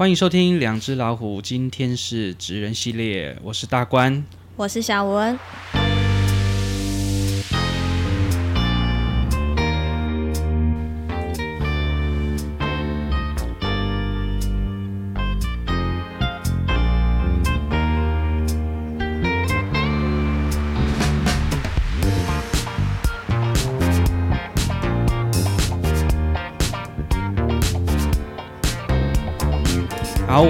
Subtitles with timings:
[0.00, 4.24] 欢迎收听《两只老虎》，今天是职人系列，我是大官，
[4.56, 5.38] 我是小文。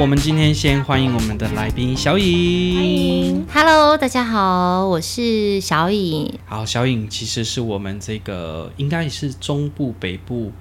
[0.00, 3.44] 我们今天先欢迎我们的来宾小颖。
[3.52, 6.38] Hello，大家好，我是小颖。
[6.46, 10.52] 好，小颖其实是我们这个应该是中部北部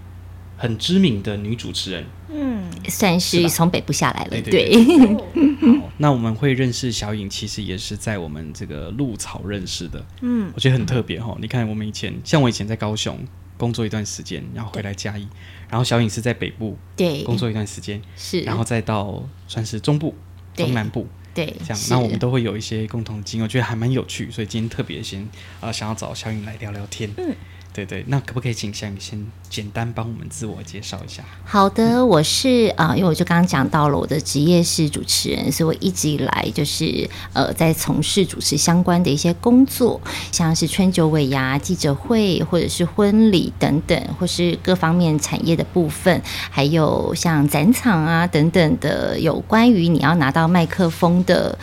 [0.58, 2.05] 很知名的女主持人。
[2.30, 4.30] 嗯，算是从北部下来了。
[4.30, 5.80] 对，对，对，对。
[5.80, 10.06] 好，那我们会认识小颖，其实也是在我们这个鹿草认识的。
[10.20, 11.34] 嗯，我觉得很特别哈。
[11.40, 13.17] 你看，我们以前像我以前在高雄
[13.59, 15.27] 工作一段时间，然后回来嘉义。
[15.70, 20.16] 然后小颖是在北部对工作一段时间，是，然后再到算是中部、
[20.55, 25.22] 中南部对这样，那我们都会有一些共同经验，我觉得还蛮有趣，所以今天特别先
[25.59, 27.11] 啊、呃、想要找小颖来聊聊天。
[27.17, 27.36] 嗯。
[27.80, 31.23] 对对，那可不可以请小颖先简单帮我们自我介绍一下？
[31.45, 51.57] 好的，我是啊、因为我就刚刚讲到了，我的职业是主持人，所以我一直以来就是呃在从事主持相关的一些工作，像是春酒尾牙、记者会，或者是婚礼等等，或是各方面产业的部分，还有像展场啊等等的有关于你要拿到麦克风的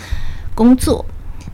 [0.54, 1.04] 工作。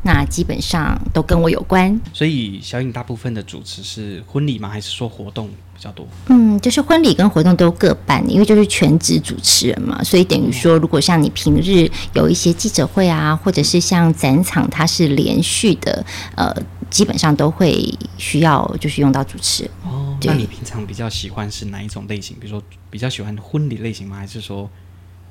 [0.05, 4.69] 那基本上都跟我有关，所以小颖大部分的主持是婚礼吗？
[4.69, 6.05] 还是说活动比较多？
[6.27, 16.53] 嗯，就是婚礼跟活动都各办，因为就是全职主持人嘛，所以等于说，如果像你平日有一些记者会啊，或者是像展场，它是连续的，呃，
[16.91, 19.71] 基本上都会需要就是用到主持。
[19.85, 22.37] 哦，那你平常比较喜欢是哪一种类型？
[22.41, 24.17] 比如说比较喜欢婚礼类型吗？
[24.17, 24.69] 还是说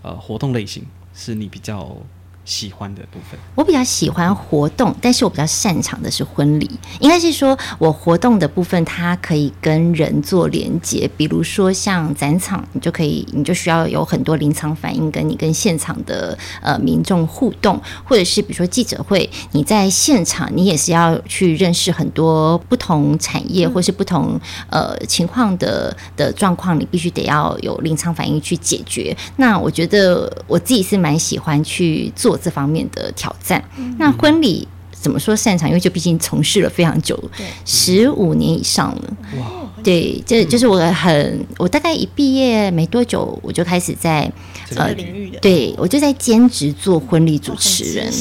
[0.02, 1.98] 呃活动类型是你比较？
[2.44, 6.70] 喜欢的部分，我比较喜欢活动，但是我比较擅长的是婚礼。
[7.00, 24.40] 应该是说我活动的部分，它可以跟人做连接，比如说像展场，你就可以，你就需要有很多临场反应，跟你跟现场的呃民众互动，或者是比如说记者会，你在现场，你也是要去认识很多不同产业或是不同
[24.70, 29.16] 呃情况的的状况，你必须得要有临场反应去解决。
[29.38, 32.31] 那我觉得我自己是蛮喜欢去做。
[32.38, 35.68] 这方面的挑战，嗯、那婚礼怎么说擅长？
[35.68, 37.18] 因为就毕竟从事了非常久，
[37.66, 39.18] 十五年以上了。
[39.40, 39.48] 哇，
[39.84, 44.32] 对，这就是我很，我大概一毕业没多久，我就开始在
[44.76, 48.14] 呃领域的，呃、对我就在兼职做婚礼主持人。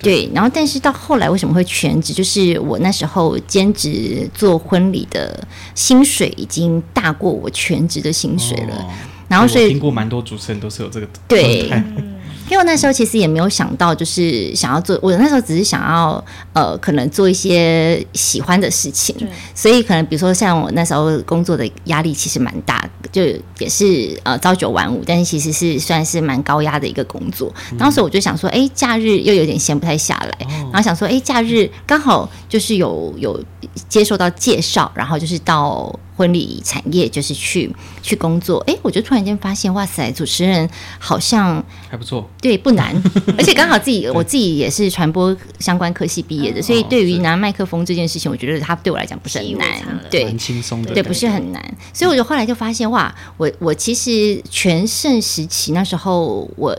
[0.00, 2.12] 对，然后但是到后来为什么会全职？
[2.12, 5.46] 就是我那时候兼职做婚礼的
[5.76, 8.74] 薪水已经大过我全职的薪水了。
[8.74, 8.90] 哦、
[9.28, 11.70] 然后所以听过蛮多主持人都是有这个对。
[12.48, 14.98] 因为我那时候其实也没有想到，就是想要做。
[15.02, 19.16] 我那时候只是想要，呃，可能做一些喜欢的事情。
[19.54, 23.22] 所以可能比如说像我那时候工作的压力其实蛮大，就
[23.58, 27.52] 也是呃朝九晚五，但是其实是算是蛮高压的一个工作。
[27.78, 33.42] 当时我就想说，哎，假日又有点闲不太下来，然后想说，哎，假日刚好就是有有
[33.88, 35.92] 接受到介绍，然后就是到。
[36.16, 37.70] 婚礼产业就是去
[38.02, 40.68] 去工作，哎，我就突然间发现，哇塞，主持人
[40.98, 42.94] 好像还不错，对，不难，
[43.36, 51.62] 而且刚好自己我自己也是传播相关科系毕业的，所以对于拿麦克风这件事情，我觉得它对我来讲不是很难，对，蛮轻松的，对，不是很难，
[51.92, 56.76] 所以我就后来就发现，哇，我我其实全盛时期那时候我。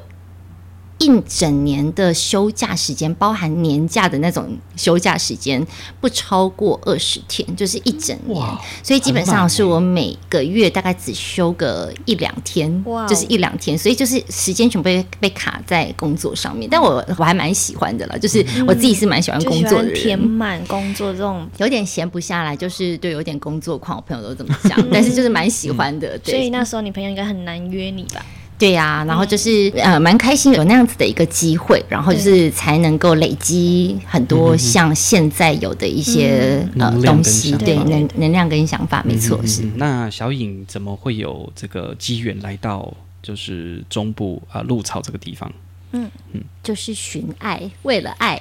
[1.00, 5.66] 一整年的休假时间，包含年假的那种休假时间，
[6.02, 8.44] 不超过二十天，就是一整年。
[8.81, 13.78] 所以基本上是我每个月大概只休个一两天，哇就是一两天。
[13.78, 16.68] 所以就是时间全部被被卡在工作上面。
[16.69, 23.97] 但我我还蛮喜欢的了，就是我自己是蛮喜欢工作的人，填满工作这种有点闲不下来，就是对有点工作狂。
[23.97, 26.18] 我朋友都这么讲， 但是就是蛮喜欢的。
[26.19, 28.25] 对，所以那时候你朋友应该很难约你吧？
[28.57, 39.61] 对呀、啊，然后就是呃，蛮开心有那样子的一个机会，然后就是才能够累积很多像现在有的一些、嗯、呃东西，对能能量跟想法，没错是。
[39.76, 42.91] 那小颖怎么会有这个机缘来到
[43.22, 45.52] 就是中部啊鹿草这个地方？
[45.91, 46.09] 嗯。
[46.34, 48.37] 嗯，就是寻爱，为了爱，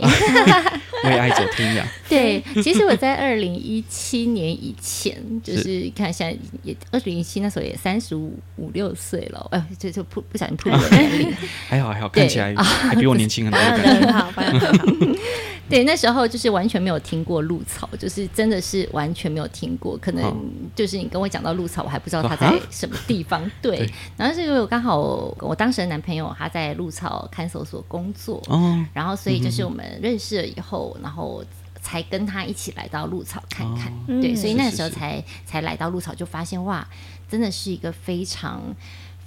[1.04, 1.84] 为爱走天涯。
[2.10, 11.32] 对，其实我在二零一七年以前， 就是看现在也二零一七那时候也三十五五六岁了，哎，就就不不小心暴露年龄，
[11.68, 13.60] 还好还好，看起来还比我年轻很多。
[13.60, 14.72] 很好，很好。
[15.68, 19.98] 对，那时候就是完全没有听过鹿草，就是真的是完全没有听过。
[19.98, 20.22] 可能
[20.76, 23.48] 就是你跟我讲到鹿草，我还不知道他在什么地方。
[23.60, 24.96] 对，对，然后是因为我刚好
[25.40, 31.44] 我当时的男朋友他在鹿草看守所工作，哦，然后所以就是我们认识了以后，然后
[31.80, 33.92] 才跟他一起来到鹿草看看。
[34.08, 36.88] 哦、对，所以那时候才是是是才来到鹿草，就发现哇，
[37.30, 38.60] 真的是一个非常。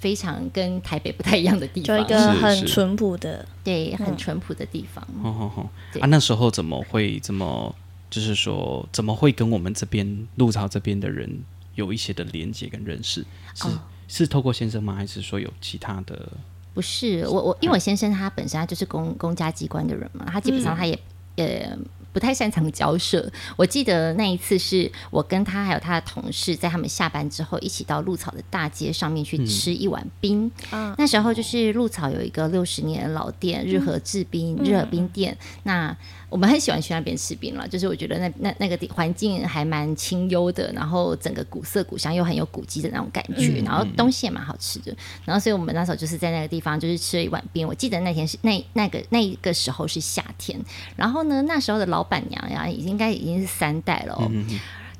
[0.00, 5.06] 非常跟台北不太一样的地方，就一个很淳朴的，对，很淳朴的地方。
[5.22, 5.70] 哦哦哦！
[6.00, 7.74] 啊，那时候怎么会这么，
[8.08, 11.44] 就是说怎么会跟我们这边鹿草这边的人
[11.74, 13.20] 有一些的连接跟认识？
[13.54, 13.78] 是、哦、
[14.08, 14.94] 是透过先生吗？
[14.94, 16.32] 还是说有其他的？
[16.74, 20.94] 不是，我我因为我先生他本身他就是公公家机关的人嘛，他基本上他也、
[21.36, 21.78] 嗯、也。
[22.12, 23.30] 不太擅长交涉。
[23.56, 30.50] 我记得那一次是我跟他还有他的同事，在他们下班之后一起到鹿草的大街上面去吃一碗冰。
[30.70, 35.36] 嗯、那时候就是鹿草有一个六十年老店日和制冰、嗯、日和冰店。
[35.64, 35.96] 那
[36.28, 44.94] 我们很喜欢去那边吃冰了，就是我觉得那那那个地环境还蛮清幽的，然后整个古色古香又很有古迹的那种感觉，然后东西也蛮好吃的。
[45.24, 47.66] 然后所以我们那时候就是在那个地方就是吃了一碗冰。
[47.66, 50.56] 我记得那天是那那个那个时候是夏天，
[50.94, 54.30] 然后呢那时候的老板娘呀，已经应该已经是三代了哦。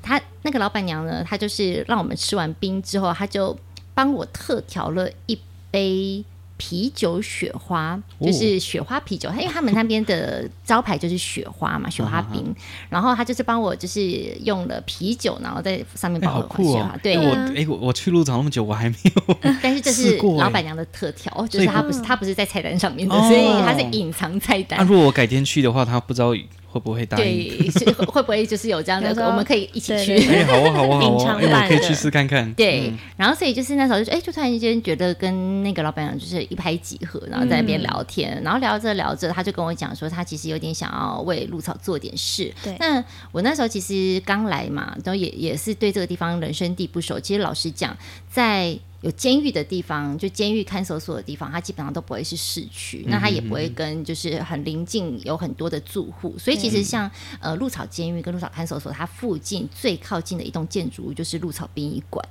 [0.01, 3.57] 她那个老板娘呢，她就是让我们吃完冰之后，她就
[3.93, 5.37] 帮我特调了一
[5.69, 6.23] 杯。
[6.63, 12.53] 啤酒雪花就是雪花啤酒，他、哦、因为他们那边的招牌就是雪花嘛， 雪花冰。
[12.87, 14.01] 然后他就是帮我就是
[14.43, 16.81] 用了啤酒，然后在上面包了雪花。
[16.81, 19.35] 欸哦、对，我哎，我我去鹿场那么久，我还没有。
[19.59, 24.77] 但是这是 老板娘的特调，就是他不是他不是在菜单上面的，所以他是隐藏菜单。
[24.77, 26.31] 那、如果我改天去的话，他不知道。
[26.71, 27.57] 会不会答应？
[27.59, 29.09] 对，是会不会就是有这样的？
[29.27, 30.15] 我们可以一起去。
[30.33, 32.51] 哎，好啊，好啊，好啊，我可以去试看看。
[32.53, 42.51] 对，嗯、然后所以就是那时候就哎，就突然间觉得跟那个老板娘就是一拍即合，然后在那边聊天，嗯、然后聊着聊着，他就跟我讲说，他其实有点想要为鹿草做点事。
[42.63, 47.19] 对，那我那时候其实刚来嘛，然后也也是对这个地方人生地不熟。
[47.19, 47.95] 其实老实讲，
[48.31, 62.25] 在有监狱的地方，就监狱看守所的地方，它基本上都不会是市区，那它也不会跟就是很临近有很多的住户，所以其实像呃鹿草监狱跟鹿草看守所，它附近最靠近的一栋建筑物就是鹿草殡仪馆。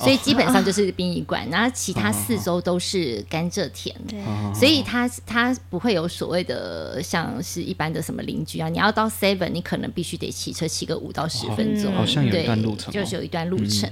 [0.00, 4.18] 所以基本上就是殡仪馆， 然后其他四周都是甘蔗田，对，
[4.54, 13.90] 所以它它不会有所谓的像是一般的什么邻居啊，你要到 Seven，你可能必须得骑车骑个五到十分钟，好像有一段路程，就是有一段路程。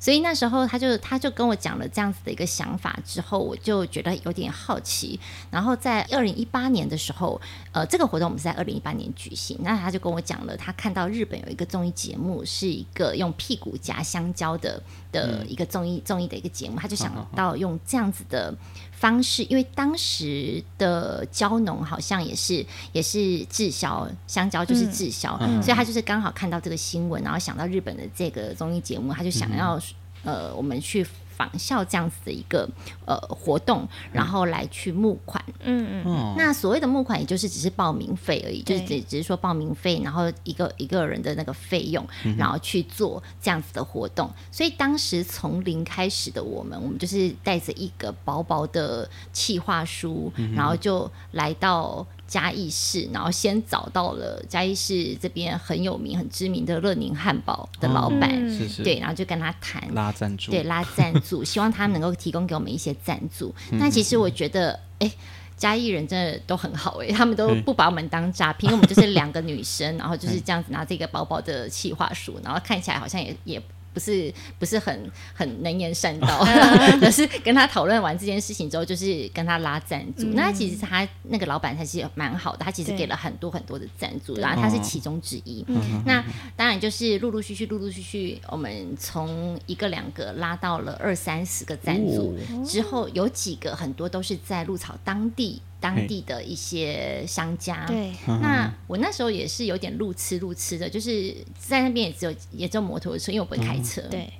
[0.00, 5.20] 所以那时候他就他就跟我讲了这样子的一个想法之后，我就觉得有点好奇。
[5.50, 7.40] 然后在二零一八年的时候，
[7.72, 15.40] 呃，这个活动我们是在二零一八年举行，那他就跟我讲了，他看到日本有一个综艺节目，是一个用屁股夹香蕉的的。
[15.46, 18.54] 一个综艺综艺的一个节目，他就想到用这样子的
[18.92, 29.76] 方式，因为当时的蕉农好像也是也是滞销香蕉，就是滞销，嗯、所以他就是刚好看到这个新闻，然后想到日本的这个综艺节目，他就想要、
[30.22, 31.04] 嗯、呃，我们去。
[31.40, 32.68] 仿效这样子的一个
[33.06, 42.06] 呃活动，然后来去募款，嗯嗯，那所谓的募款，也就是只是报名费而已，就是只只是说报名费，然后一个一个人的那个费用，
[42.36, 44.30] 然后去做这样子的活动。
[44.52, 52.06] 所以当时从零开始的我们，我们就是带着一个薄薄的企划书，然后就来到。
[52.30, 63.52] 嘉义市，然后先找到了嘉义市这边很有名、很知名的乐宁汉堡的老板，哦、是是对，然后就跟他谈拉赞助，对，拉赞助， 希望他能够提供给我们一些赞助。
[63.72, 65.10] 那、嗯、其实我觉得，哎，
[65.56, 73.60] 嘉义人真的都很好，哎，他们都不把我们当诈骗，因为我们就是两个女生， 然后就是这样子拿这个薄薄的企划书，然后看起来好像也也。
[73.92, 76.44] 不是不是很很能言善道，
[77.00, 80.24] 可是跟他讨论完这件事情之后，就是跟他拉赞助。
[80.26, 85.64] 嗯、那其实他那个老板他其实蛮好的，他其实给了很多很多的赞助，然后他是其中之一。
[85.68, 86.24] 嗯、那
[86.56, 95.60] 当然就是陆陆续续陆陆续续，我们从一个两个拉到了二三十个赞助、哦、之后，有几个很多都是在鹿草当地。
[95.80, 104.32] 当地的一些商家，对，那我那时候也是有点路痴路痴的，就是在那边也只有也只有摩托车，因为我不会开车，嗯、对，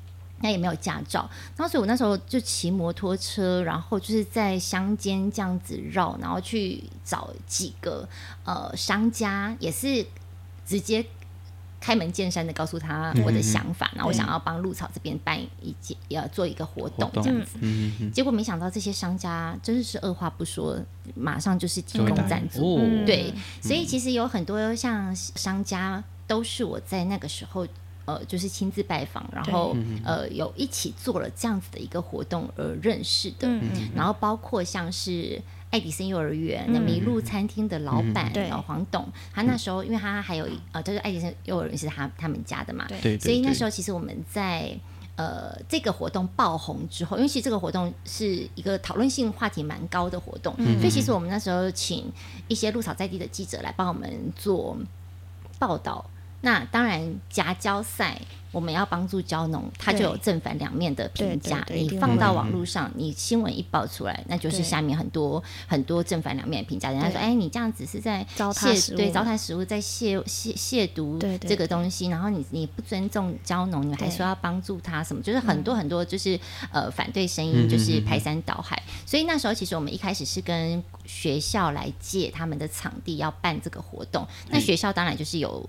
[0.43, 8.09] 那也没有驾照，然后所以我那时候就骑摩托车，然后就是在乡间这样子绕，然后去找几个
[8.45, 10.05] 呃商家，也是
[10.67, 11.05] 直接。
[11.81, 17.57] 开门见山的告诉他我的想法，嗯、然后我想要帮鹿草这边办一件，要做一个活动这样子。
[17.61, 20.79] 嗯嗯、结果没想到这些商家真的是二话不说，
[21.15, 22.77] 马上就是提供赞助。
[22.77, 23.33] 哦、对，
[23.63, 27.67] 所以其实有很多像商家都是我在那个时候
[28.05, 33.49] 呃，就是亲自拜访，然后呃有一起做了这样子的一个活动而认识的。
[33.49, 35.41] 嗯、然后包括像是。
[35.71, 38.31] 爱迪生幼儿园那麋鹿餐厅的老板，
[38.67, 44.77] 黄董，他那时候因为他还有呃，就是爱迪生幼儿园是他他们家的嘛，对，所以那时候其实我们在。
[45.17, 52.11] 呃，这个活动爆红之后，因为其实这个活动是一个讨论性话题蛮高的活动，嗯、所以其实我们那时候请
[52.49, 54.75] 一些鹿草在地的记者来帮我们做
[55.59, 56.03] 报道。
[56.41, 58.21] 那当然夹胶赛。
[58.53, 61.65] 我们要帮助蕉农，他就有正反两面的评价。
[61.73, 66.91] 你放到网络上，你新闻一报出来，那就是下面很多很多正反两面的评价。
[66.91, 72.09] 人家说：“哎，你这样子是在亵对糟蹋食物，在亵亵亵渎这个东西。
[72.09, 75.23] 然后你你不尊重蕉农，你还说要帮助他什么？
[75.23, 76.37] 就是很多很多就是
[76.73, 78.83] 呃反对声音，就是排山倒海。
[79.07, 84.27] 所以那时候其实我们一开始是跟学校来借他们的场地要办这个活动。
[84.49, 85.65] 那学校当然就是有。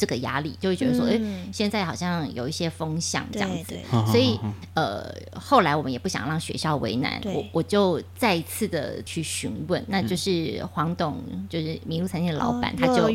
[0.00, 3.76] 这个压力就会觉得说，哎、嗯，现在好像有一些风向这样子，
[4.06, 4.40] 所以
[4.72, 13.10] 呃，后来我们也不想让学校为难，我我就再一次的去询问，那就是黄董，就是麋鹿餐厅的老板，哦、他就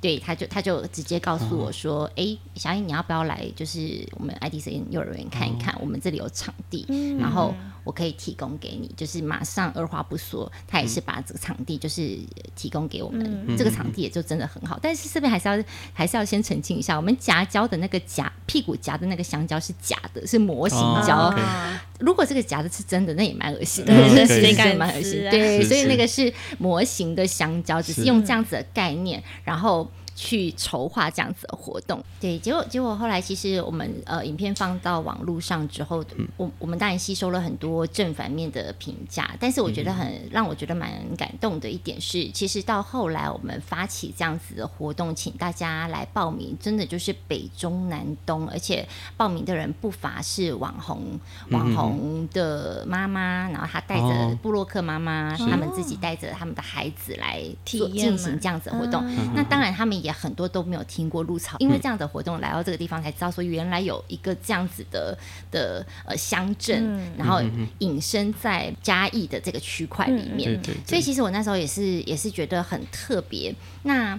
[0.00, 7.52] 对，他就他就直接告诉我说，哎、哦，小英你要不要来，就是我们 IDC 幼儿园看一看，哦、我们这里有场地，嗯、然后。
[7.88, 12.18] 我可以提供给你，就是马上二话不说，他也是把这个场地就是
[12.54, 14.78] 提供给我们，嗯、这个场地也就真的很好。
[14.82, 15.64] 但是这边还是要
[15.94, 21.16] 还是要先澄清一下，我们夹胶的那个夹屁股夹的那个香蕉是假的，是模型胶。
[21.16, 25.26] 哦 okay、如果这个夹的是真的，那也蛮恶心的， 真的是蛮恶心。
[25.30, 29.90] 对，所以那个是模型的香蕉，只是用这样子的概念，然后。
[30.20, 51.20] 去筹划这样子的活动，对，结果结果后来其实我们呃影片放到网络上之后，嗯、我我们当然吸收了很多正反面的评价，但是我觉得很、嗯、让我觉得蛮感动的一点是，其实到后来我们发起这样子的活动，请大家来报名，真的就是北中南东，而且报名的人不乏是网红
[51.50, 60.07] 网红的妈妈，然后她带着布洛克妈妈，哦、他们自己带着他们的孩子来做进行这样子的活动，嗯、那当然他们也。
[60.08, 65.16] 也很多都没有听过鹿草，因为这样的活动来到这个地方才知道说原来有一个这样子的
[65.50, 67.42] 的呃乡镇，嗯、然后
[67.80, 73.54] 隐身在嘉义的这个区块里面，嗯、所以其实我那时候也是也是觉得很特别。
[73.82, 74.18] 那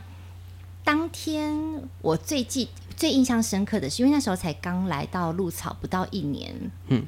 [0.83, 1.57] 当天
[2.01, 6.53] 我最记最印象深刻的是，因为那时候才刚来到鹿草不到一年，
[6.89, 7.03] 嗯。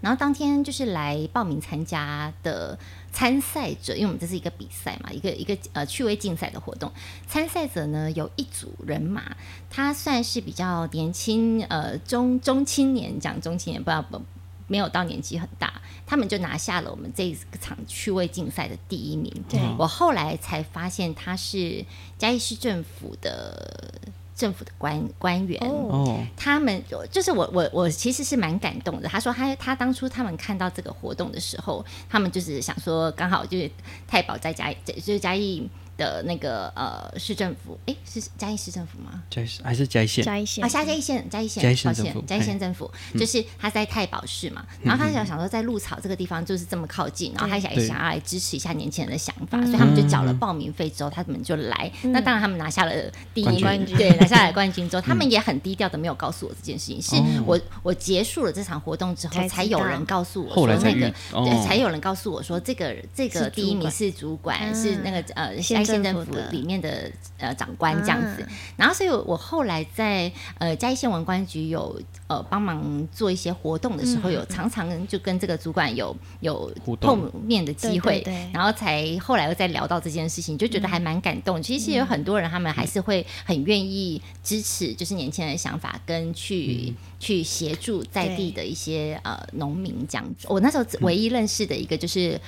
[0.00, 2.78] 然后当天就是来报名参加的
[3.12, 6.90] 参赛者，因为我们这是一个比赛嘛，一个一个呃趣味竞赛的活动。
[7.26, 9.36] 参赛者呢有一组人马，
[9.68, 14.24] 他算是比较年轻，呃中中青年，讲中青年，不不
[14.66, 19.30] 没有到年纪很大，他们就拿下了我们这一场趣味竞赛的第一名。
[19.48, 21.84] 对，我后来才发现他是
[22.16, 24.00] 嘉义市政府的。
[24.40, 26.82] 政府的官官员，哦，他们
[27.12, 29.06] 就是我我我其实是蛮感动的。
[29.06, 33.70] 他说他他当初他们看到这个活动的时候，他们就是想说刚好就是
[34.08, 35.68] 太保在嘉义，就是嘉义。
[36.00, 39.22] 的那个呃市政府，哎，是嘉义市政府吗？
[39.28, 40.24] 嘉义还是嘉义县？
[40.24, 40.64] 嘉义县。
[40.64, 44.64] 啊，嘉义县，嘉义县，抱歉，嘉义县政府就是他在太保市嘛。
[44.82, 51.92] 然后他想想说，在鹿草这个地方就是这么靠近，然后他想想要来支持一下年轻人的想法，所以他们就缴了报名费之后，他们就来。
[52.04, 52.92] 那当然，他们拿下了
[53.34, 57.02] 第一冠军，对，拿下来冠军之后， 他们也很低调的没有告诉我这件事情。
[57.02, 81.62] 是我我结束了这场活动之后，才有人告诉我说那个，对，才有人告诉我说这个这个第一名是主管，是那个呃嘉义县政府里面的呃长官这样子，然后所以我后来在呃嘉义县文官局有呃帮忙做一些活动的时候，有常常就跟这个主管有有碰面的机会，然后才后来又再聊到这件事情，就觉得还蛮感动。
[81.62, 90.46] 其实有很多人他们还是会很愿意支持，就是年轻人的想法跟去去协助在地的一些呃农民这样子。
[90.48, 92.40] 我那时候唯一认识的一个就是。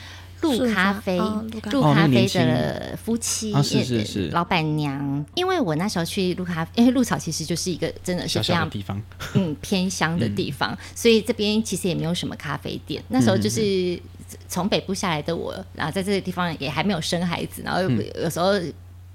[0.42, 1.18] 鹿咖啡，
[1.70, 3.54] 鹿咖啡的夫妻，
[4.32, 5.24] 老板娘。
[5.34, 9.00] 因为我那时候去鹿咖啡， 因为鹿草其实就是一个真的是非常地方，
[9.34, 13.02] 嗯，偏乡的地方，所以这边其实也没有什么咖啡店。
[13.08, 13.98] 那时候就是
[14.48, 17.80] 从北部下来的我，然后在这个地方也还没有生孩子，然后
[18.22, 18.52] 有时候。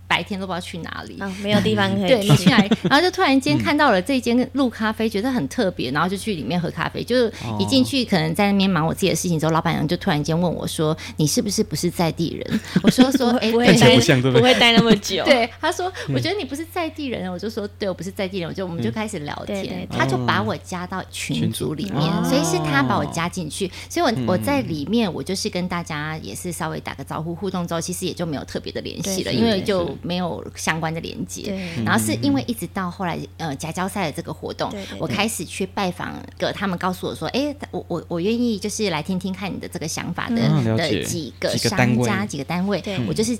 [0.08, 2.70] 白天都不知道去哪里，哦、没有地方可以对，你去哪里？
[2.90, 7.04] 然后就突然间看到了这间鹿咖啡，觉得很特别，然后就去里面喝咖啡。
[7.04, 23.70] 就是一进去，可能在那边忙我自己的事情之后，老板娘就突然间问我说：“你是不是不是在地人？” 我说：“说，哎，不会待，不会待那么久。” 对，他说：“我觉得你不是在地人。”我就说：“对，我不是在地人。”我就我们就开始聊天，他就把我加到群组里面，所以是他把我加进去。
[23.90, 29.97] 所以我我在里面，我就是跟大家也是稍微打个招呼互动之后，其实也就没有特别的联系了，因为就。
[29.98, 31.54] 有没有相关的连接。
[31.86, 42.98] 然后是因为一直到后来，呃，夹交赛的这个活动，我开始去拜访个他们，告诉我说，哎，我我我愿意就是来听听看你的这个想法的、嗯、的几个商家几个单位，对。
[43.08, 43.38] 我就是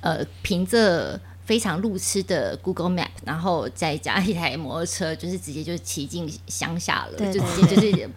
[0.00, 8.10] 呃凭着非常路痴的 Google Map，然后再加一台摩托车，就是直接就骑进乡下了，对对对，就直接就是。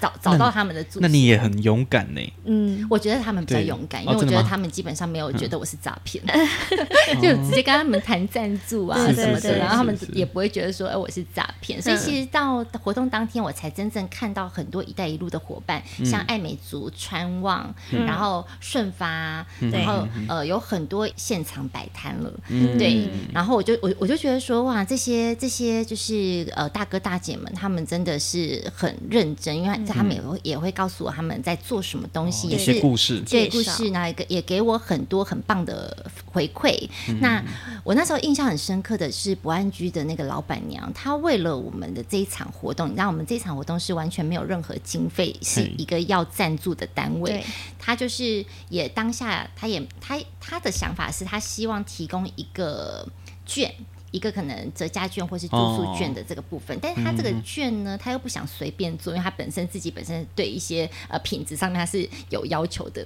[0.00, 2.20] 找找到他们的住，那你也很勇敢呢。
[2.44, 6.22] 嗯，我觉得他们比较勇敢，因为我觉得他们基本上没有觉得我是诈骗，
[7.22, 11.80] 就直接跟他们谈赞助啊什么的，然后他们也不会觉得说哎我是诈骗。
[11.80, 22.32] 所以其实到活动当天，我才真正看到很多“一带一路”的伙伴，像爱美族、川旺，然后顺发，然后呃有很多现场摆摊了，
[22.78, 23.08] 对。
[23.32, 29.83] 然后我就我我就觉得说哇，这些这些就是呃大哥大姐们，他们真的是很认真，因为。
[29.92, 36.88] 他们也会也会告诉我他们在做什么东西，也是故事，对故事，那一个也给我很多很棒的回馈。
[37.20, 37.44] 那
[37.82, 47.44] 我那时候印象很深刻的是博安居的那个老板娘，她为了我们的这一场活动，你知道我们这场活动是完全没有任何经费，是一个要赞助的单位。
[47.78, 53.06] 她就是也当下，她也她她的想法是，她希望提供一个
[53.44, 53.72] 券。
[54.14, 63.04] 一个可能折价券或是住宿券的这个部分，哦、但是他这个券呢，他又不想随便做，因为他本身自己本身对一些呃品质上面他是有要求的。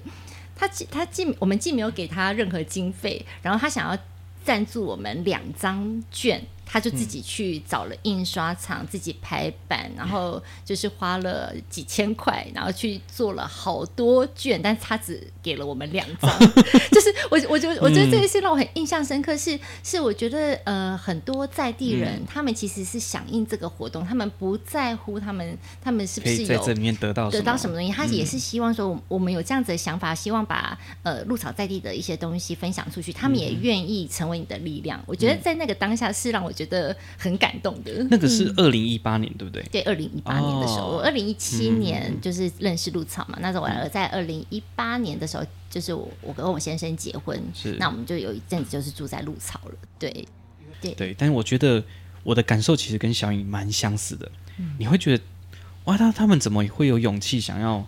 [0.54, 3.98] 他既他既我们既没有给他任何经费，然后他想要
[4.44, 6.44] 赞助我们两张券。
[6.70, 16.30] 他就自己去找了印刷厂，自己排版，然后就是花了几千块，然后去做了好多卷，但是他只给了我们两张。
[16.92, 35.02] 就是我，我觉得，我觉得这件事让我很印象深刻是，是是我觉得呃，很多在地人、嗯、他们其实是响应这个活动，他们不在乎他们他们是不是有在这里面得到得到什么东西，他也是希望说，我们有这样子的想法，希望把呃鹿草在地的一些东西分享出去，他们也愿意成为你的力量。
[35.06, 36.52] 我觉得在那个当下是让我。
[36.58, 39.62] 觉得很感动的，那个是二零一八年，对不对？
[39.70, 43.38] 对，二零一八年的时候，我二零一七年就是认识陆草嘛。
[43.40, 49.74] 那时候我在二零一八年的时候，就是我我跟我先生结婚，是那我们就有一阵子就是住在陆草了。
[50.00, 50.26] 对
[50.80, 51.84] 对对，但是我觉得
[52.24, 54.28] 我的感受其实跟小颖蛮相似的。
[54.78, 55.22] 你会觉得
[55.84, 57.86] 哇，他他们怎么会有勇气想要？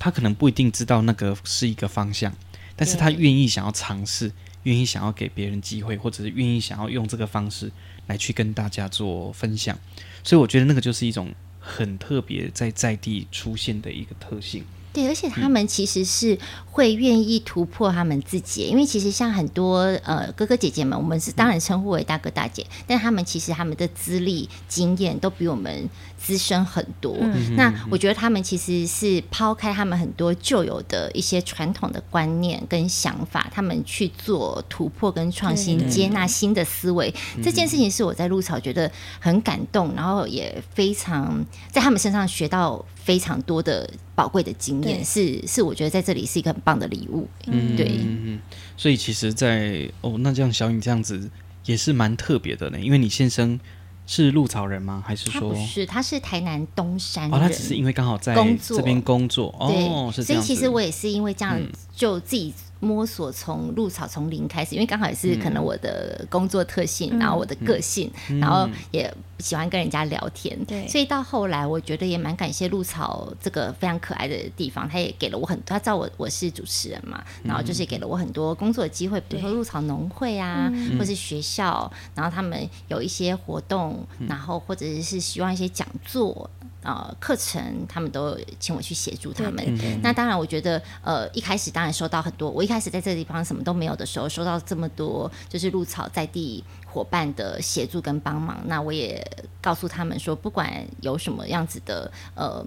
[0.00, 2.34] 他可能不一定知道那个是一个方向，
[2.74, 4.32] 但是他愿意想要尝试。
[4.64, 7.70] 愿意想要给别人机会，或者是愿意想要用这个方式
[8.06, 9.78] 来去跟大家做分享，
[10.22, 14.64] 所以我觉得那个就是一种很特别在在地出现的一个特性。
[14.92, 25.88] 对，而且他们其实是会愿意突破他们自己，因为其实像很多呃哥哥姐姐们，我们是当然称呼为大哥大姐，但他们其实他们的资历经验都比我们。
[26.22, 35.88] 资深很多，嗯、那我觉得他们其实是抛开他们很多旧有的一些传统的观念跟想法，他们去做突破跟创新，对。
[35.88, 37.12] 接纳新的思维。
[37.36, 47.26] 嗯、这件事情是我在鹿草觉得很感动，然后也非常在他们身上学到非常多的宝贵的经验，是是我觉得在这里是一个很棒的礼物。
[47.46, 48.38] 嗯，对，嗯，
[48.76, 51.30] 所以其实在，在哦，那这样小颖这样子
[51.64, 53.58] 也是蛮特别的呢，因为你先生。
[54.12, 55.04] 是鹿草人吗？
[55.06, 55.86] 还是说他不是？
[55.86, 57.32] 他是台南东山人。
[57.32, 59.54] 哦，他只是因为刚好在这边工作。
[59.68, 60.10] 对哦。
[60.12, 61.56] 所以其实我也是因为这样，
[61.94, 62.52] 就自己。
[62.80, 86.48] 摸索从入草从零开始，因为刚好也是可能我的工作特性，嗯、然后我的个性，嗯、然后也喜欢跟人家聊天，对，所以到后来我觉得也蛮感谢入草这个非常可爱的地方，他也给了我很多，他知道我我是主持人嘛，然后就是给了我很多工作的机会，比如说入草农会啊，或是学校，然后他们有一些活动，然后或者是希望一些讲座。
[86.82, 89.64] 呃，课程他们都请我去协助他们。
[90.02, 92.50] 那当然，我觉得呃，一开始当然收到很多。
[92.50, 98.60] 我一开始在这个地方什么都没有的时候，收到这么多就是露草在地伙伴的协助跟帮忙。
[98.66, 99.24] 那我也
[99.60, 102.64] 告诉他们说，不管有什么样子的呃。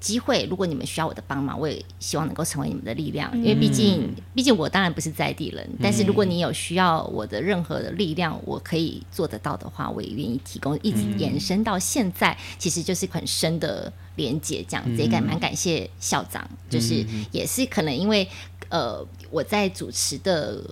[0.00, 3.30] 机会，如果你们需要我的帮忙，我也希望能够成为你们的力量。
[3.36, 10.76] 因为毕竟，毕竟我当然不是在地人，但是如果你有需要我的任何的力量，我可以做得到的话，我也愿意提供。
[10.82, 18.26] 一直延伸到现在，其实就是很深的连接，这样子也感蛮感谢校长，就是也是可能因为
[18.70, 20.64] 呃我在主持的。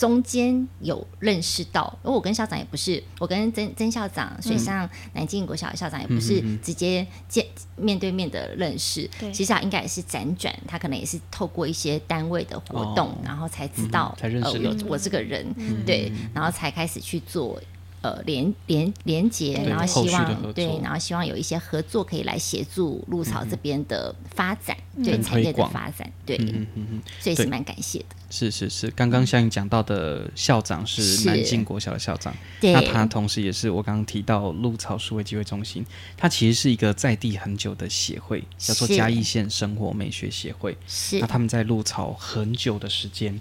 [0.00, 7.44] 中间有认识到，因为我跟校长也不是，我跟曾曾校长、水上南京国小的校长也不是直接见
[7.76, 17.60] 面对面的认识，嗯其实应该也是辗转，他可能也是透过一些单位的活动，哦、然后才知道，认识、呃、有我这个人，嗯、对，然后才开始去做
[18.02, 28.06] 呃连连连接，然后希望对，然后希望有一些合作可以来协助鹿草这边的发展，嗯、对产业的发展，对，嗯嗯嗯，所以是蛮感谢的。
[28.30, 35.84] 是是是，刚刚像你讲到的校长是南靖国小的校长，那他同时也是我刚刚提到鹿草数位机会中心，
[36.16, 40.78] 它其实是一个在地很久的协会，叫做嘉义县生活美学协会。
[40.86, 43.40] 是，那他们在鹿草很久的时间，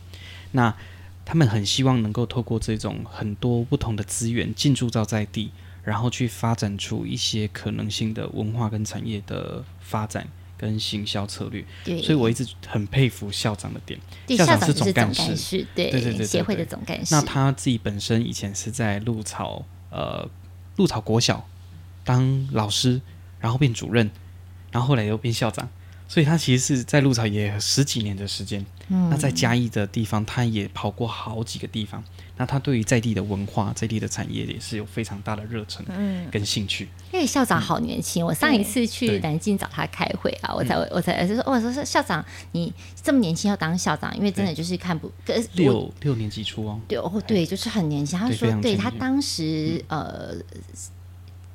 [0.53, 0.75] 那
[1.29, 5.51] 他们很希望能够透过这种很多不同的资源进驻到在地，
[5.83, 10.27] 然后去发展出一些可能性的文化跟产业的发展。
[10.57, 13.97] 跟行销策略，对，所以我一直很佩服校长的点。
[14.37, 17.15] 校长是总干事，对对对对，协会的总干事。
[17.15, 20.29] 那他自己本身以前是在鹿草呃
[20.75, 21.47] 鹿草国小
[22.03, 22.99] 当老师，
[23.39, 24.11] 然后变主任，
[24.69, 25.69] 然后后来又变校长。
[26.09, 32.03] 所以他其实是在鹿草也十几年的时间，嗯，那在嘉义的地方，他也跑过好几个地方。
[32.37, 36.87] 那他对于在地的文化、在地的产业也是有非常大的热忱，嗯，跟兴趣。
[37.11, 42.23] 因为校长好年轻，嗯、我上一次去南京找他开会啊，我才我才就说，我说校长
[42.53, 45.11] 你这么年轻要当校长，因为真的就是看不，
[45.53, 48.17] 六六年级初哦，对哦对，就是很年轻。
[48.17, 50.35] 他说，对，对他当时、嗯、呃。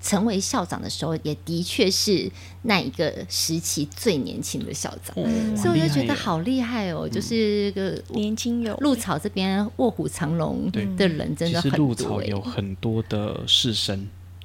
[0.04, 2.30] 成为校长的时候，也的确是
[2.64, 7.08] 那一个时期最年轻的校长，嗯、所以我就觉得好厉害哦！
[7.08, 11.78] 嗯、就是个年轻有鹿草这边卧虎藏龙的人真的很多。
[11.78, 13.98] 鹿草有很多的士绅，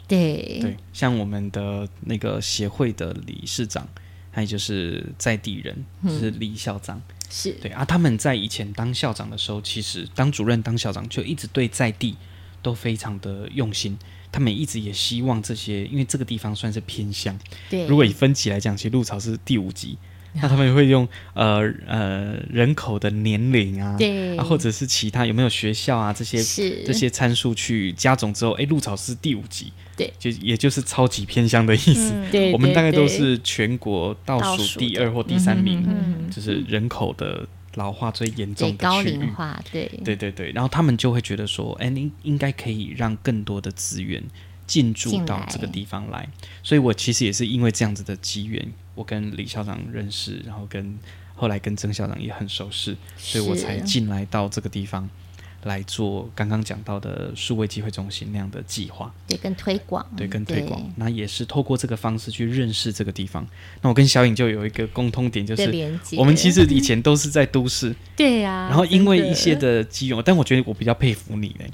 [0.07, 0.59] 对。
[0.61, 3.85] 对，像我们的那个协会的理事长，
[4.31, 7.51] 还有就是在地人，就是李校长，嗯、是。
[7.61, 7.83] 对啊。
[7.83, 12.15] 他们在以前当校长的时候，其实当主任、当校长就一直对在地
[12.61, 13.97] 都非常的用心。
[14.31, 17.35] 他们一直也希望这些，因为这个地方算是偏乡。
[17.69, 19.97] 对，如果以分级来讲，其实鹿草是第五级。
[20.33, 26.37] 那他们也会用呃呃人口的年龄啊，对啊，或者是其他有没有学校啊这些
[26.85, 29.73] 这些参数去加总之后，哎，鹿草是第五级。
[29.97, 32.11] 对，就也就是超级偏乡的意思。
[32.13, 35.83] 嗯、对，我们大概都是全国倒数第二或第三名，
[36.29, 37.47] 就是人口的。
[37.75, 39.87] 老化最严重的高龄化，对。
[40.03, 44.23] 对对对，然后他们就会觉得说，哎，应应该可以让更多的资源
[44.65, 46.29] 进驻到这个地方来，来
[46.63, 50.97] 所以我其实也是因为这样子的机缘，我跟李校长认识，然后跟
[51.35, 55.09] 后来跟曾校长也很熟识，所以我才进来到这个地方。
[55.63, 63.45] 来做刚刚讲到的数位机会中心那样的计划，对，跟推广，对，跟推广，那也是透过这个方式去认识这个地方。
[63.81, 65.63] 那我跟小颖就有一个共通点，就是
[66.17, 68.67] 我们其实以前都是在都市，对呀。
[68.69, 71.69] 然后因为一些的机缘，但我觉得我比较佩服你嘞，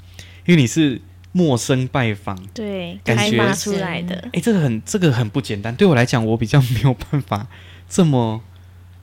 [0.46, 4.28] 因为你是陌生拜访，对，感觉开发出来的。
[4.32, 5.72] 哎，这个很，这个很不简单。
[5.76, 7.46] 对我来讲，我比较没有办法
[7.88, 8.42] 这么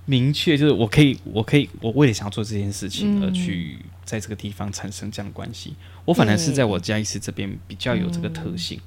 [0.06, 3.78] 明确，就是我可以，我可以，我为了想要做这件事情而去。
[4.06, 8.80] 在这个地方产生这样的关系，我反而是在我嘉义市这边比较有这个特性。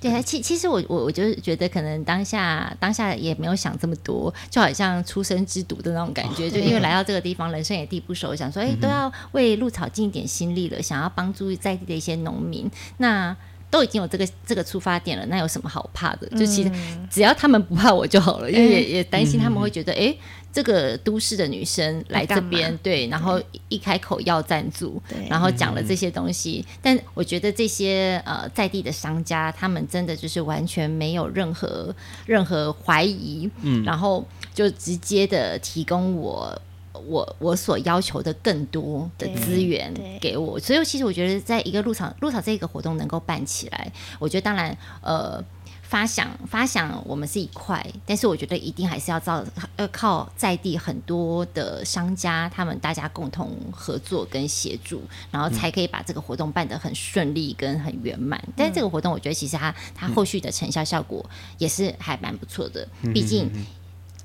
[0.00, 13.36] 对啊，其其实我我我就是觉得，可能当下当下也没有想这么多，就好像初生之犊的那种感觉， 就因为来到这个地方，人生也地不熟，想说，哎，都要为鹿草尽一点心力了，想要帮助在地的一些农民，那。
[13.72, 16.28] 都已经有这个这个出发点了，那有什么好怕的？
[16.38, 16.70] 就其实
[17.10, 20.14] 只要他们不怕我就好了，因为也也担心他们会觉得，哎，
[20.52, 36.60] 这个都市的女生来这边，对，然后一开口要赞助，然后讲了这些东西，但我觉得这些呃在地的商家，他们真的就是完全没有任何任何怀疑，嗯，然后就直接的提供我。
[36.92, 45.42] 我我所要求的更多的资源给我，所以其实我觉得，在一个入场入场这个活动能够办起来，我觉得当然呃
[45.82, 49.44] 发想发想我们是一块，但是我觉得一定还是要造
[49.76, 58.38] 要靠在地很多的商家，他们大家共同合作跟协助，然后才可以把这个活动办得很顺利跟很圆满。
[58.46, 61.24] 嗯、但是这个活动，我觉得其实它它后续的成效效果
[61.58, 63.50] 也是还蛮不错的，毕竟。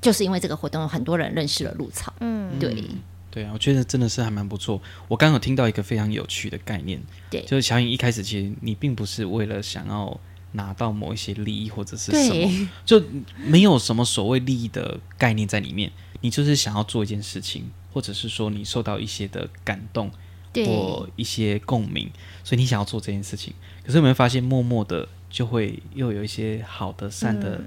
[0.01, 2.13] 就是因为这个活动，很多人认识了鹿草。
[2.19, 2.83] 嗯，对，
[3.31, 4.81] 对啊，我觉得真的是还蛮不错。
[5.07, 10.19] 我刚有听到一个非常有趣的概念，对，就是小颖一开始其实你并不是为了想要
[10.53, 13.03] 拿到某一些利益或者是什么，就
[13.45, 15.91] 没有什么所谓利益的概念在里面。
[16.21, 20.10] 你就是想要做一件事情，或者是说你受到一些的感动
[20.65, 22.10] 或一些共鸣，
[22.43, 23.53] 所以你想要做这件事情。
[23.83, 27.62] 可是有没有发现，默默的就会又有一些好的、善的。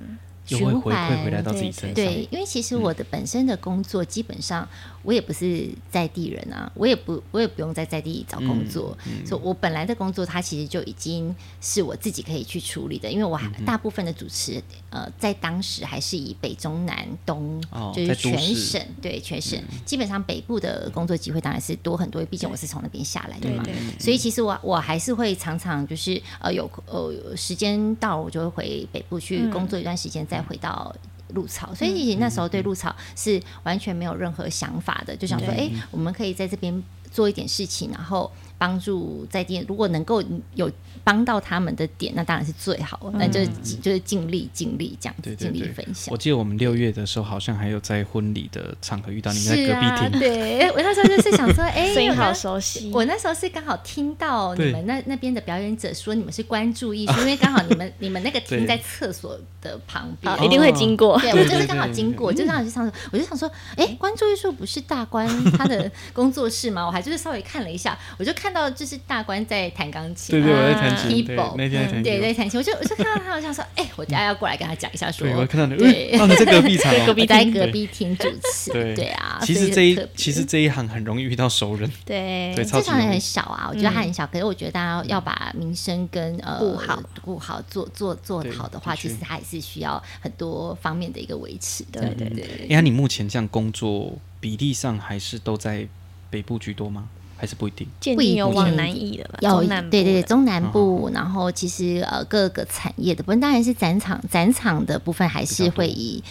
[0.58, 1.94] 循环回来到自己身上。
[1.94, 4.68] 对，因为其实我的本身的工作基本上。
[5.02, 23.64] 我也不是在地人啊，我也不，我也不用在在地找工作，嗯嗯、所以我本来的工作它其实就已经是我自己可以去处理的，因为我大部分的主持，嗯、呃，在当时还是以北中南东，哦、就是全省，对全省，嗯、基本上北部的工作机会当然是多很多，毕竟我是从那边下来的嘛，
[23.98, 30.94] 所以其实我我还是会常常就是呃有呃时间到了我就会回北部去工作一段时间，再回到。
[31.30, 38.30] 鹿草，所以其实那时候对鹿草是完全没有任何想法的，就想说，哎、欸，我们可以在这边做一点事情，然后。
[38.60, 40.22] 帮助在地，如果能够
[40.54, 40.70] 有
[41.02, 43.10] 帮到他们的点，那当然是最好。
[43.14, 43.42] 那、嗯、就
[43.80, 46.12] 就是尽力尽力这样子，尽力分享。
[46.12, 50.06] 我记得我们六月的时候，好像还有在婚礼的场合遇到你们在隔壁厅。
[50.06, 52.90] 啊、对，我那时候就是想说， 哎，声音好熟悉。
[52.92, 61.18] 我那时候是刚好听到你们那那边的表演者说你们是关注艺术， 因为刚好你们你们那个厅在厕所的旁边，一定会经过。
[61.18, 66.84] 对，我就是刚好经过，就刚好就想说，我就想说，哎，关注艺术不是大关他的工作室吗？
[66.84, 68.49] 我还就是稍微看了一下，我就看。
[68.50, 71.24] 看到就是大官在弹钢琴，对对，我在弹琴，
[71.56, 87.00] 那天在弹琴，对在弹琴，我就我就看到他好像说，哎，我等下要过来跟他讲一下，说，对，我看到你，对， 在隔壁场，隔壁在隔壁厅主持，对啊，其实这一其实这一行很容易遇到熟人，对，这场也很小啊，我觉得他很小，可是我觉得大家要把名声跟呃顾好。
[87.22, 92.44] 顾好做做做好的话，其实还是需要很多方面的一个维持，对对对。
[92.62, 95.86] 哎，那你目前这样工作比例上还是都在
[96.30, 97.08] 北部居多吗？
[97.40, 99.38] 还是不一定，不一定有往南移的吧？
[99.40, 106.22] 有对对对，中南部，然后其实呃各个产业的部分，当然是展场展场的部分还是会以。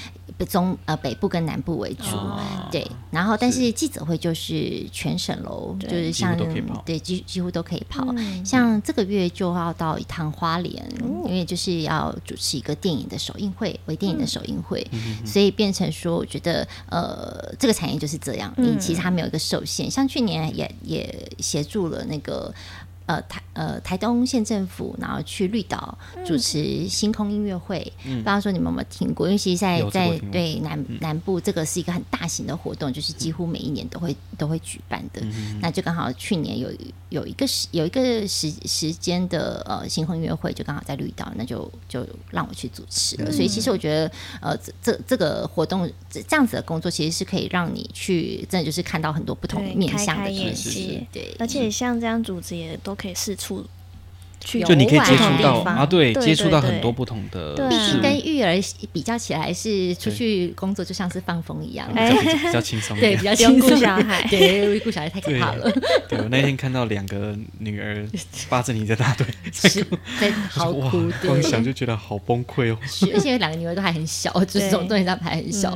[0.46, 2.40] 中呃北部跟南部为主，哦、
[2.72, 6.38] 对，然后但是记者会就是全省喽，就是像
[6.86, 22.54] 对几几乎都可以跑，嗯、像这个月就要到一趟花莲，嗯、因为就是要主持一个电影的首映会，微电影的首映会，嗯、所以变成说，我觉得呃这个产业就是这样，你、嗯、其实它没有一个受限，像去年也也协助了那个。
[23.10, 29.26] 呃台呃台东县政府，然后去绿岛主持星空音乐会，嗯、不知道说你们有没有听过？
[29.26, 35.22] 因为其实在在对南、嗯、南部这个是一个很大型的活动，就是几乎每一年都会都会举办的。
[35.24, 36.72] 嗯、那就刚好去年有
[37.10, 43.32] 有一个时有一个时时间的呃星空音乐会，就刚好在绿岛，那就就让我去主持了。
[43.32, 51.08] 嗯、所以其实我觉得呃这这这个活动这样子的工作，其实是可以让你去真的就是看到很多不同面向的东西。
[51.12, 52.99] 对，而且像这样组织也都。
[53.00, 53.66] 可以四处
[54.40, 57.56] 去，就你可以接触到啊，对，接触到很多不同的。
[57.70, 58.60] 毕竟跟育儿
[58.94, 63.78] 比较起来，是出去工作就像是放风一样，比较轻松， 对，比较轻松。
[63.78, 65.72] 小孩， 对，顾小孩太可怕了。
[66.08, 68.06] 对，我那天看到两个女儿
[68.50, 69.26] 扒着你在大队，
[70.20, 72.78] 在好哭，光想就觉得好崩溃哦。
[73.14, 75.72] 而且两个女儿都还很小，就是总对象还很小。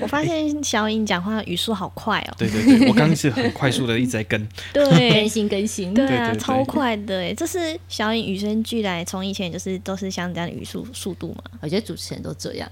[0.00, 2.34] 我发现小颖讲话语速好快哦。
[2.38, 7.78] 对对对，我刚刚是很快速的一直在跟，对，更新更新，对啊，超快的哎，这是。
[7.88, 11.44] 小颖与生俱来，从以前就是都是像这样的语速速度嘛。
[11.60, 12.68] 我觉得主持人都这样，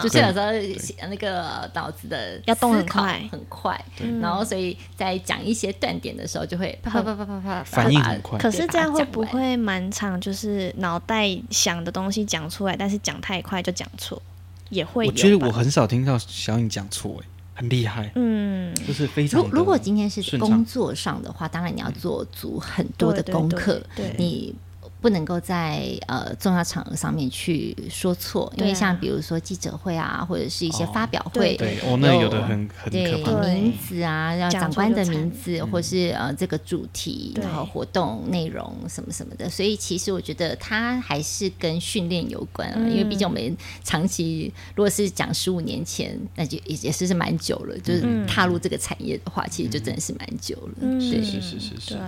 [0.00, 3.84] 主持人有时候那个脑子的要动很快，很快。
[4.20, 8.38] 然后所以在讲一些断点的时候，就会啪啪啪啪啪，反应很快。
[8.38, 10.18] 可是这样会不会蛮长？
[10.20, 14.20] 就是脑袋想的东西讲出来，但是讲太快就讲错，
[14.70, 15.06] 也会。
[15.06, 17.26] 我觉得我很少听到小颖讲错，哎。
[17.58, 19.42] 很厉害，嗯，就是非常。
[19.42, 23.82] 如如果今天是工作上的话，当然你要做足很多的功课，
[24.16, 24.54] 你
[25.00, 51.98] 不能够在呃重要场合上面去说错，因为像比如说记者会啊，或者是一些发表会，对，哦，那有的很很可怕，名字啊，要长官的名字，或是呃这个主题，然后活动内容什么什么的，所以其实我觉得它还是跟训练有关啊，因为毕竟我们长期如果是讲十五年前，那就也也是是蛮久了，就是踏入这个产业的话，其实就真的是蛮久了，是是是是是。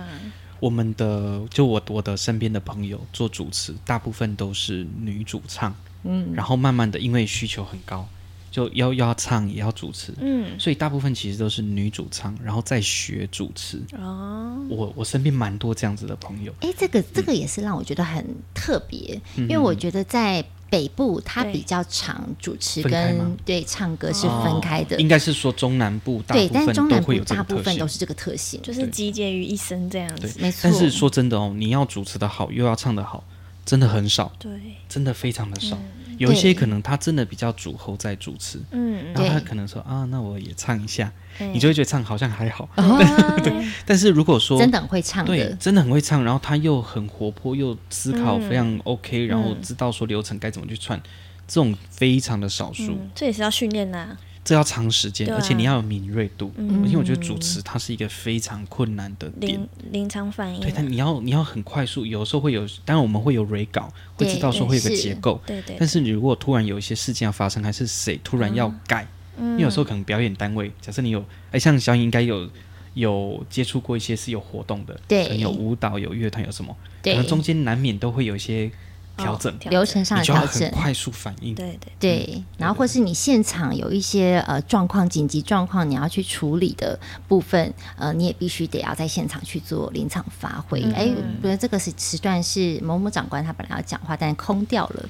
[0.61, 8.07] 我们的就我我的身边的朋友做主持，大部分都是女主唱，嗯，然后慢慢的因为需求很高，
[8.49, 13.81] 就要要唱也要主持，嗯，所以大部分其实都是女主唱，然后再学主持。
[13.97, 16.53] 哦，我我身边蛮多这样子的朋友。
[16.61, 20.45] 哎，这个这个也是让我觉得很特别，因为我觉得在。
[20.71, 24.97] 北部它比较长，主持跟对唱歌是分开的。
[25.01, 30.39] 应该是说中南部大部分对，但是中南部大部分都是这个特性，就是集结于一身这样子。
[30.39, 30.61] 没错。
[30.63, 33.21] 但是说真的哦，你要主持的好，又要唱的好，
[33.65, 34.31] 真的很少。
[34.39, 34.49] 对，
[34.87, 35.77] 真的非常的少。
[36.21, 41.11] 有一些可能他真的比较主后在主持，嗯，然后他可能说啊，那我也唱一下。
[41.39, 42.69] 你就会觉得唱好像还好，
[43.43, 43.51] 对。
[43.83, 51.01] 但是如果说真的很会唱，对，真的很会唱，然后他又很活泼，又思考非常 OK，然后知道说流程该怎么去串，
[51.47, 52.91] 这种非常的少数。
[52.91, 54.15] 嗯、这也是要训练的。
[54.43, 56.51] 这要长时间，啊、而且你要有敏锐度。
[56.57, 59.59] 嗯、因为我觉得主持它是一个非常困难的点，
[59.91, 60.59] 临场反应。
[60.59, 65.39] 对，但你要你要很快速，有时候会有，当然我们会有 re 稿，会知道说会有个结构。
[65.45, 65.75] 对对。
[65.79, 72.49] 但是你如果突然有一些事件要发生，还是谁突然要改，嗯、因为有时候可能表演单位，假设你有，哎，像小颖应该有
[72.95, 78.71] 有接触过一些是有活动的，对，可能有舞蹈、有乐团、有什么，可能中间难免都会有一些。
[79.17, 79.51] 调整。
[79.69, 81.53] 流程上的调整，快速反应。
[81.53, 90.81] 对对对，然后或是你现场有一些呃状况、紧急状况，你要去处理的部分，呃，你也必须得要在现场去做临场发挥。
[90.93, 91.05] 哎，
[91.41, 95.09] 比如这个时时段是某某长官他本来要讲话，但是空掉了，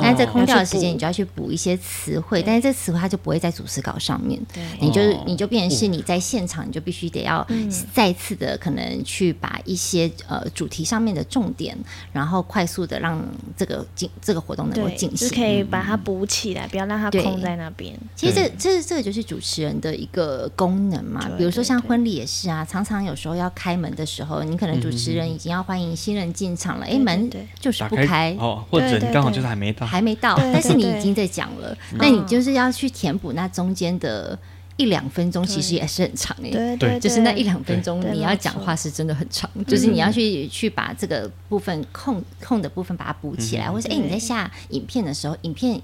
[0.00, 4.62] 但是在空掉的时间，你就要去补一些词汇，但是这词汇它就不会在主持稿上面，对。
[4.80, 7.46] 你就你就变成是你在现场，你就必须得要
[7.92, 11.76] 再次的可能去把一些呃主题上面的重点，
[12.12, 13.22] 然后快速的让。
[13.56, 17.94] 这个进这个活动能够进行，就是可以把它补起来，嗯、不要让它空在那边。
[18.14, 21.28] 其实这这这个就是主持人的一个功能嘛。
[21.36, 34.38] 比如说像婚礼也是啊，常常有时候要开门的时候，你可能主持人已经要欢迎新人进场了，哎、嗯，门就是不开，开哦，或者你刚好就是还没到，还没到，但是你已经在讲了，那你就是要去填补那中间的。
[34.76, 45.80] 一两分钟其实也是很长诶，对，就是那一两分钟你要讲话是真的很长，就是你要去去把这个部分空空的部分把它补起来，或者哎你在下影片的时候，影片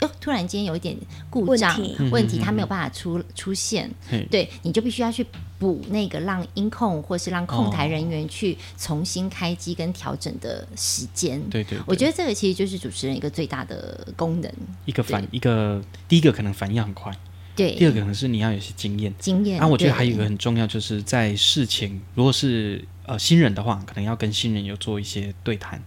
[0.00, 0.96] 哟突然间有一点
[1.28, 1.76] 故障
[2.12, 3.90] 问题，它没有办法出出现，
[4.30, 5.26] 对，你就必须要去
[5.58, 11.42] 补那个让音控或是让控台人员去重新开机跟调整的时间。
[11.50, 14.48] 对对，我觉得这个其实就是主持人一个最大的功能，
[14.84, 17.12] 一个反一个第一个可能反应很快。
[17.58, 19.58] 对，第二个可能是你要有一些经验，经验。
[19.58, 25.82] 那、啊、我觉得还有一个很重要，就是在事前，如果是呃新人的话，可能要跟新人有做一些对谈，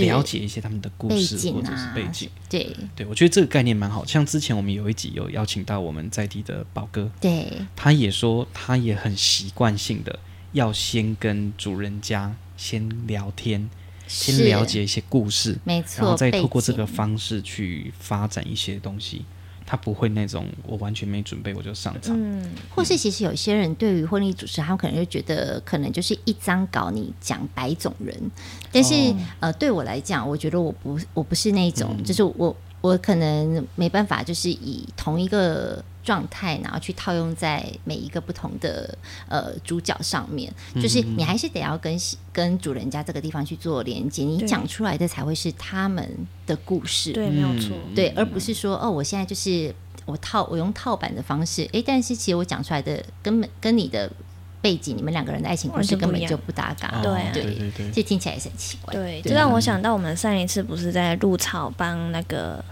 [0.00, 2.28] 了解一些他们的故事或者是背景。
[2.50, 4.04] 对，对我觉得这个概念蛮好。
[4.04, 10.18] 像之前我们有一集有邀请到我们在地的宝哥，对，他也说他也很习惯性的
[10.52, 13.70] 要先跟主人家先聊天，
[14.06, 19.24] 先了解一些故事，没错，然后再透过这个方式去发展一些东西。
[19.66, 28.14] 他不会那种我完全没准备我就上场，嗯，或是其实有些人对于婚礼主持，他们可能就觉得可能就是一张稿你讲百种人，
[28.70, 35.84] 但是、哦、呃对我来讲，我觉得我不我不是那种，嗯、就是我我可能没办法就是以同一个。
[36.06, 38.96] 状态，然后去套用在每一个不同的
[39.28, 41.98] 呃主角上面，就是你还是得要跟
[42.32, 46.08] 跟主人家这个地方去做连接，你讲出来的才会是他们
[46.46, 54.08] 的故事，对，没有错，对，而不是说哦，我现在就是我套我用套版的方式，哎，但是其实我讲出来的根本跟你的
[54.62, 62.64] 背景，你们两个人的爱情故事根本就不搭嘎，对对对对，这听起来也是很奇怪，对，这让我想到我们上一次不是在鹿草帮那个。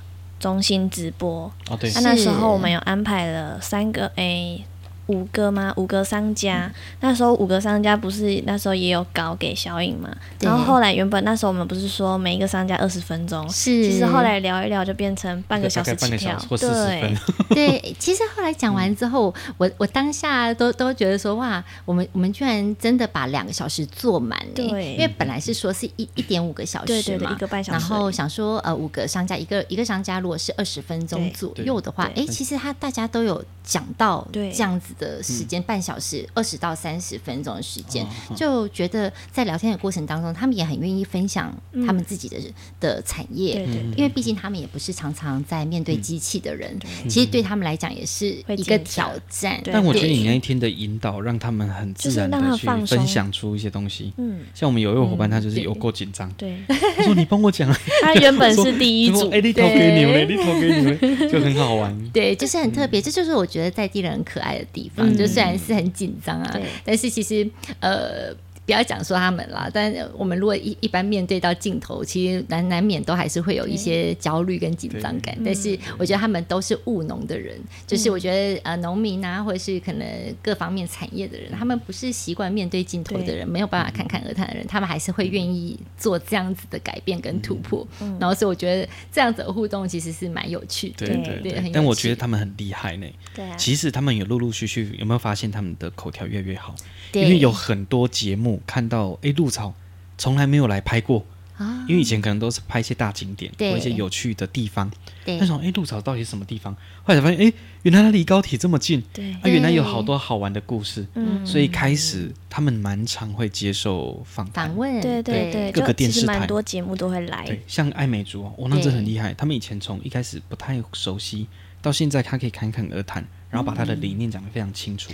[0.45, 4.59] 中心直播，啊、那时候我们有安排了三个 A。
[4.59, 4.65] 欸
[5.07, 5.73] 五个吗？
[5.77, 10.09] 五个商家，嗯、那时候五个商家不是那时候也有搞给小颖嘛？
[10.41, 17.15] 然后后来原本那时候我们不是说每一个商家二十分钟，是，其实后来聊一聊就变成半个小时起跳，对。
[17.55, 17.97] 对。
[17.99, 34.94] 其实后来讲完之后，嗯、我我当下都都觉得说哇，我们我们居然真的把两个小时做满了，对，因为本来是说是一一点五个小时嘛，对对对，一个半小时，然后想说呃五个商家一个一个商家如果是二十分钟左右的话，哎，其实他大家都有讲到这样子。
[34.99, 41.55] 的时间半小时，二十到三十分钟的时间，就觉得在聊天的过程当中，他们也很愿意分享
[41.87, 42.37] 他们自己的
[42.81, 46.79] 的产业，因为毕竟他们也不是常常在面对机器的人，
[47.09, 48.27] 其实对他们来讲也是
[48.57, 49.61] 一个挑战。
[49.65, 54.13] 但我觉得你那一天的引导，让他们很自然的去分享出一些东西。
[54.17, 61.95] 嗯，像我们有一位伙伴，他就是有够紧张，对，他说你帮我讲， 他原本是 第一组，哎，你投给你们，你投给你们，就很好玩。
[62.13, 64.84] 对，就是很特别，这就是我觉得在地人很可爱的地
[65.17, 67.49] 就虽然是很紧张啊，但是其实
[67.81, 68.35] 呃。
[68.67, 75.37] 不要讲说他们啦，但我们如果一一般面对到镜头，其实难难免都还是会有一些焦虑跟紧张感。
[75.45, 80.07] 但是我觉得他们都是务农的人，就是我觉得呃农民啊，或者是可能
[80.43, 87.87] 各方面产业的人，他们不是习惯面对镜头的人，没有办法侃侃而谈的人，他们还是会愿意做这样子的改变跟突破。
[88.19, 91.71] 然后所以我觉得这样子的互动其实是蛮有趣的，对对对。
[91.71, 93.07] 但我觉得他们很厉害呢。
[93.35, 93.55] 对啊。
[93.57, 96.75] 其实他们也陆陆续续有没有发现他们的口条越来越好？
[97.13, 98.54] 因为有很多节目。
[98.67, 99.75] 看到哎，鹿草
[100.19, 101.25] 从来没有来拍过，
[101.57, 103.73] 啊，因为以前可能都是拍一些大景点对。
[103.73, 104.91] 或一些有趣的地方，
[105.25, 106.75] 对，那种哎，鹿草到底是什么地方？
[107.03, 116.39] 后来才发现，哎，原来它离高铁这么近，对，啊，原来有好多好玩的故事，嗯，所以开始他们蛮常会接受访访问，对对对，各个电视台。
[116.39, 121.47] 蛮多节目都会来，对，像艾美族哦，那真的很厉害，他们以前从一开始不太熟悉，
[121.83, 125.13] 到现在他可以侃侃而谈，然后把他的理念讲得非常清楚，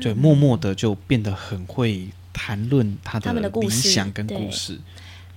[0.00, 4.78] 对，默默的就变得很会谈论他的理想跟故事。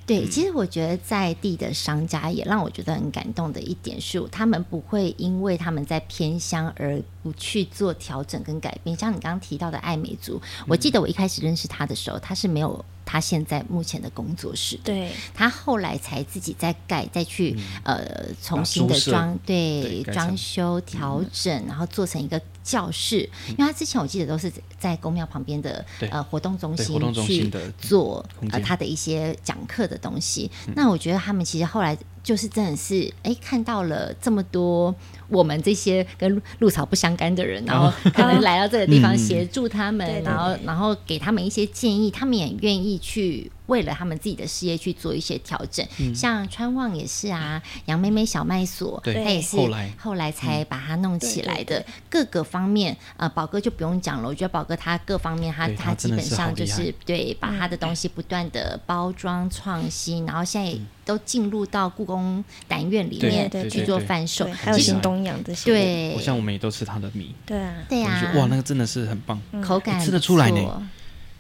[0.05, 8.97] 对，其实我觉得在地的商家也让我觉得很感动的一点是，他们不会因为他们在偏乡而不去做调整跟改变。
[8.97, 12.83] 像你刚刚提到的爱美族，我记得我一开始认识他的时候，他是没有。
[13.12, 23.29] 他现在目前的工作室，对，他后来才自己再盖，再去、嗯、呃重新的装，对，装修调整，嗯、然后做成一个教室。
[23.47, 30.49] 嗯、因为他之前我记得都是在公庙旁边的呃活动中心去做呃他的一些讲课的东西。
[30.67, 31.97] 嗯、那我觉得他们其实后来。
[32.21, 34.93] 就是真的是哎，看到了这么多
[35.29, 43.49] 我们这些跟鹿草不相干的人，然后可能 来到这个地方协助他们，然后然后给他们一些建议，他们也愿意去。
[43.69, 49.89] 为了他们自己的事业去做一些调整，嗯、像川旺也是啊，杨妹妹小麦所，他也是后来。
[49.97, 51.85] 后来才把它弄起来的。
[52.09, 54.27] 各个方面，呃，宝哥就不用讲了。
[54.27, 65.71] 我觉得宝哥他各方面他，他他基本上就是对，把他的东西不断的包装创新，然后现在都进入到故宫南院里面去做贩售，还有新东阳这些。
[65.71, 70.89] 对，我像我们也都吃他的米，对啊，对啊，哇，那个真的是很棒，口感吃得出来呢。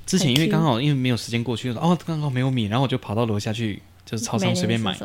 [0.09, 4.97] 之前因为刚好因为没有时间过去，哦，刚好没有米，然后我就跑到楼下去，就是超商随便买，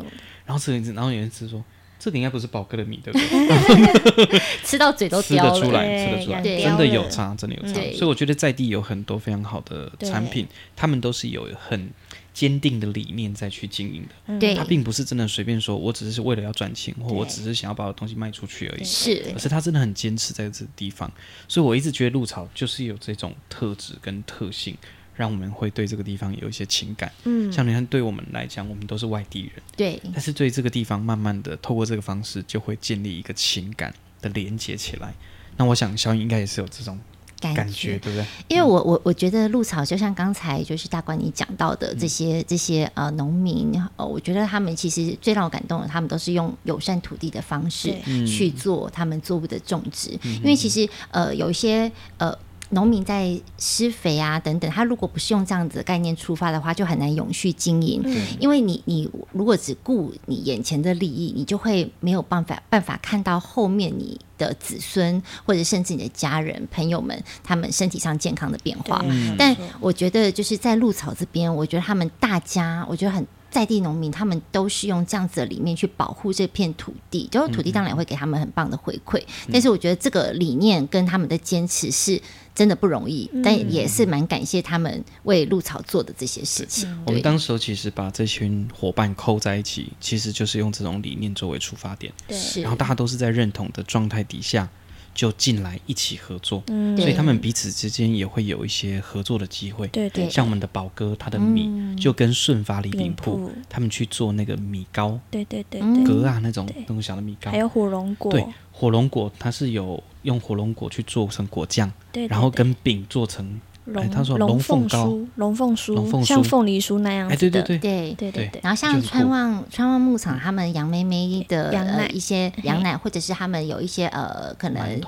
[0.47, 1.63] 然后吃，然后有人吃说，
[1.99, 4.41] 这个应该不是宝哥的米，对不对？
[4.65, 7.73] 吃到嘴都 吃得出来，吃得出来，真的有差，真的有差。
[7.93, 11.91] 所以我觉得在地有很多非常好的产品，他们都是有很
[12.33, 14.39] 坚定的理念再去经营的。
[14.39, 18.83] 对，他并不是真的随便说，我只是为了要赚钱，或我只是想要把我的东西卖出去而已。
[18.83, 21.09] 是，而是他真的很坚持在这个地方。
[21.47, 24.75] 所以我一直觉得鹿草就是有这种特质跟特性。
[25.15, 35.13] 让我们会对这个地方有一些情感，嗯，像你看，对我们来讲，我们都是外地人，对，但是对这个地方，慢慢的透过这个方式，就会建立一个情感的连接起来。
[35.55, 36.99] 那我想小颖应该也是有这种
[37.39, 38.25] 感觉，对不对？
[38.49, 47.93] 因为我我我觉得鹿草就像刚才就是大官你讲到的这些、嗯、这些呃农民，呃，我觉得他们其实最让我感动的，他们都是用友善土地的方式
[48.27, 52.37] 去做他们作物的种植，嗯、因为其实呃有一些呃。
[52.69, 58.01] 农民在施肥啊等等，他如果不是用这样子的概念出发的话，就很难永续经营。
[58.03, 69.03] 嗯、因为你你如果只顾你眼前的利益，你就会没有办法办法看到后面你的子孙或者甚至你的家人朋友们他们身体上健康的变化。
[69.07, 73.25] 嗯、但我觉得就是在鹿草这边，我觉得他们大家，我觉得很。
[73.55, 79.17] 在地农民，他们都是用这样子的理念去保护这片土地，就是土地当然也会给他们很棒的回馈。
[79.21, 82.21] 嗯、但是我觉得这个理念跟他们的坚持是
[82.53, 86.85] 真的不容易，嗯、但也是蛮感谢他们为鹿草做的这些事情。
[87.05, 94.67] 我们当时其实把这群伙伴扣在一起，其实就是用这种理念作为出发点，对，然后大家都是在认同的状态底下。
[95.15, 99.87] 就进来一起合作，嗯、所以他们彼此之间也会有一些合作的机会。
[99.87, 113.59] 对对，像我们的宝哥，他的米就跟顺发礼品铺他们去做那个米糕，对对对，格啊那种那种小的米糕，还有火龙果，对火龙果，它是有用火龙果去做成果酱，对，然后跟饼做成。
[113.93, 117.35] 哎，他说龙凤酥、龙凤酥，像凤梨酥那样子的。
[117.35, 118.59] 哎，对对对对对对。
[118.63, 124.99] 然后像川旺川旺牧场，他们杨妹妹的羊奶一些羊奶，或者是他们有一些呃可能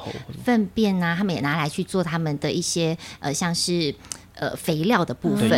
[0.44, 3.96] 粪便啊，他们也拿来去做他们的一些呃像是
[4.36, 5.50] 呃肥料的部分，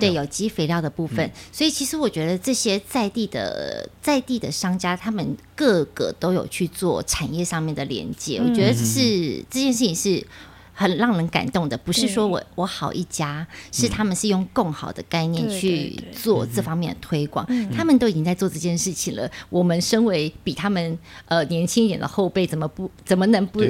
[0.00, 1.30] 对有机肥料的部分。
[1.52, 8.40] 所以其实我觉得这些在地的在地的商家，他们个个都有去做产业上面的连接。
[8.40, 10.26] 我觉得是这件事情是。
[10.74, 19.30] 很让人感动的，不是说我我好一家，是他们是用共好的概念去做这方面的推广，他们都已经在做这件事情了。
[19.48, 23.60] 我们身为比他们呃年轻一点的后辈，怎么不怎么能不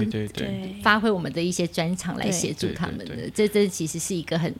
[0.83, 3.15] 发挥我们的一些专长来协助他们呢？
[3.35, 4.55] 这这其实是一个很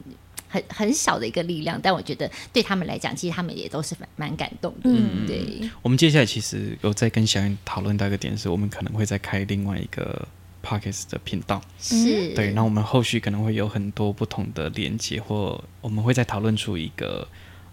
[0.47, 4.81] 很很小的一个力量，但我觉得对他们来讲，其实他们也都是蛮蛮感动的。
[4.83, 5.67] 嗯，对。
[5.81, 10.27] 我们接下来其实有在跟小燕讨论到一个点，是我们可能会再开另外一个。
[10.65, 17.27] Podcast 的频道是对，那我们后续可能会有很多不同的连接，或我们会再讨论出一个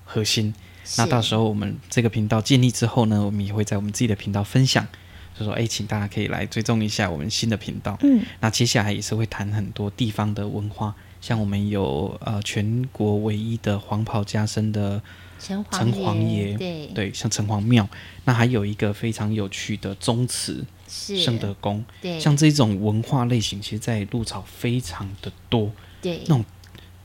[0.05, 0.55] 核心。
[0.99, 4.87] 那到时候我们这个频道建立之后呢，我们也会在我们自己的频道分享，
[5.39, 7.97] 就说哎，请大家可以来追踪一下我们新的频道。
[8.03, 10.95] 嗯，那接下来也是会谈很多地方的文化。
[11.23, 15.01] 像我们有呃全国唯一的黄袍加身的
[15.39, 16.87] 城隍爷，对。
[16.89, 17.89] 对，像城隍庙，
[18.25, 21.23] 那还有一个非常有趣的宗祠是。
[21.23, 25.71] 圣德宫，对，像这种文化类型，其实，在鹿草非常的多，
[26.03, 26.45] 对，那种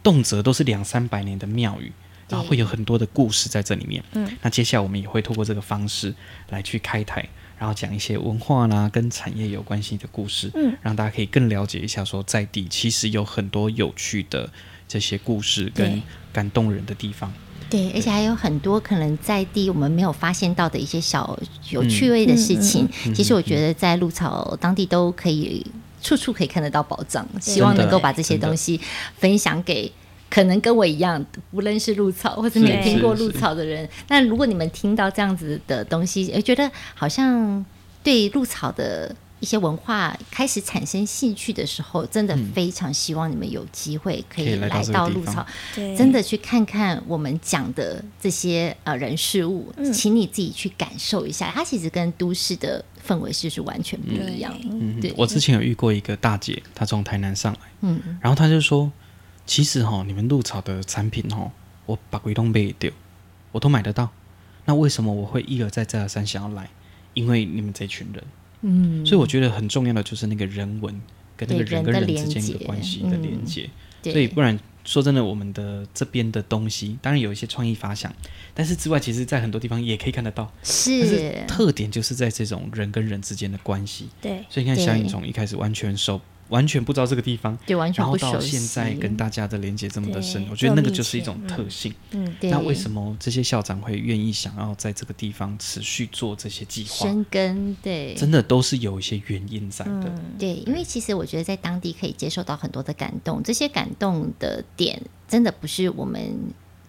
[0.01, 1.91] 动辄都是两三百年的庙宇，
[2.27, 4.03] 然后会有很多的故事在这里面。
[4.13, 6.13] 嗯，那接下来我们也会透过这个方式
[6.49, 7.23] 来去开台。
[7.59, 14.49] 然后讲一些文化啦，跟产业有关系的故事，嗯，让大家可以更了解一下，说在地其实有很多有趣的
[14.87, 16.01] 这些故事跟
[16.31, 17.33] 感动人的地方。
[17.69, 21.37] 对，对，而且还有很多可能在地我们没有发现到的一些小
[21.71, 22.85] 有趣味的事情。
[22.85, 25.65] 嗯嗯嗯、其实我觉得在鹿草当地都可以
[26.01, 28.79] 处处可以看得到宝藏，希望能够把这些东西
[29.17, 29.91] 分享给。
[30.29, 37.65] 可能跟我一样不认识鹿草或者没听过鹿草的人，那如果你们听到这样子的东西，诶，觉得好像
[38.03, 54.53] 对鹿草的一些文化开始产生兴趣的时候，真的非常希望你们有机会可以来到鹿草，真的去看看我们讲的这些呃人事物，请你自己去感受一下，它其实跟都市的氛围是是完全不一样。
[54.63, 55.13] 嗯，对。
[55.15, 58.91] 我之前有遇过一个大姐，她从台南上来，嗯，然后她就说。
[59.47, 61.49] 其实哈，你们入草的产品哈，
[61.87, 62.91] 我把鬼东背丢，
[63.53, 64.09] 我都买得到。
[64.65, 66.69] 那为什么我会一而再再而三想要来？
[67.13, 68.23] 因为你们这群人，
[68.61, 71.01] 嗯，所以我觉得很重要的就是那个人文
[71.35, 73.69] 跟那个人跟人之间的关系的连接。
[74.03, 78.13] 嗯、所以不然说真的，我们的这边的东西当然有一些创意发想，
[78.53, 80.51] 但是之外，其实在很多地方也可以看得到。
[80.61, 84.09] 是，但是特点就是在这种人跟人之间的关系。
[84.21, 86.19] 对，所以你看小颖从一开始完全收。
[86.49, 88.23] 完全不知道这个地方，对，完全不熟悉。
[88.25, 91.93] 然后到现在跟大家的连接这么的深，我觉得那个就是一种特性。
[92.11, 92.49] 嗯，对。
[92.49, 97.05] 那为什么这些校长会愿意想要在这个地方持续做这些计划？
[97.05, 99.91] 生根，对，真的都是有一些原因在的。
[100.05, 106.21] 嗯，对，因为其实我觉得在当地可以接受到很多的感动，这些感动的点真的不是我们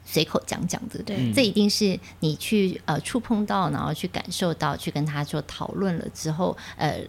[0.04, 7.00] 随口讲讲的，对，这一定是你去呃触碰到，然后去感受到，去跟他做讨论了之后，呃，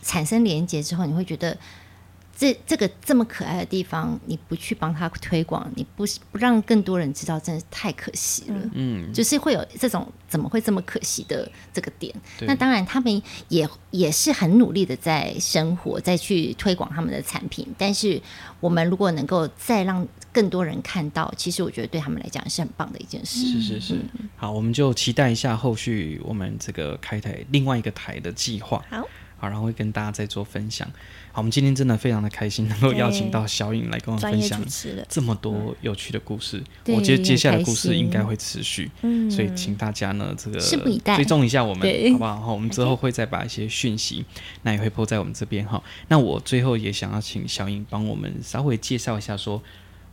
[0.00, 1.54] 产生连接之后，你会觉得。
[2.38, 8.70] 这这个这么可爱的地方，你不去帮他推广，你不不让更多人知道，真的是太可惜了。
[8.74, 12.14] 嗯，就是会有这种怎么会这么可惜的这个点。
[12.42, 17.66] 那当然，他们也也是很努力的在生活，在去推广他们的产品。
[17.76, 18.22] 但是，
[18.60, 23.44] 我们如果能够再让更多人看到，其实我觉得对他们来讲是很棒的一件事。
[23.48, 23.94] 是是是。
[23.94, 28.80] 嗯、好，我们就期待一下后续我们这个开台另外一个台的计划。
[28.88, 29.04] 好。
[29.38, 30.86] 好，然后会跟大家再做分享。
[31.32, 34.62] 好，我们今天真的非常的开心，能够邀请到小颖来跟我们分享
[35.08, 36.62] 这么多有趣的故事。
[36.86, 40.58] 我觉得接下来的故事应该会持续，嗯所以请大家呢这个
[41.16, 42.40] 追踪一下我们，好不好？
[42.40, 44.24] 好，我们之后会再把一些讯息，
[44.62, 45.82] 那也会 po 在我们这边哈。
[46.08, 49.62] 那我最后也想要请小颖帮我们稍微介绍一下说，说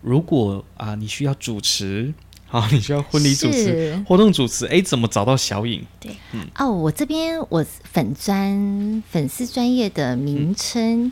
[0.02, 2.14] 如果啊你需要主持。
[2.56, 5.86] 好，你需要婚礼主持、活动主持，哎，怎么找到小颖？
[6.00, 11.12] 对，嗯，哦，我这边我粉专粉丝专业的名称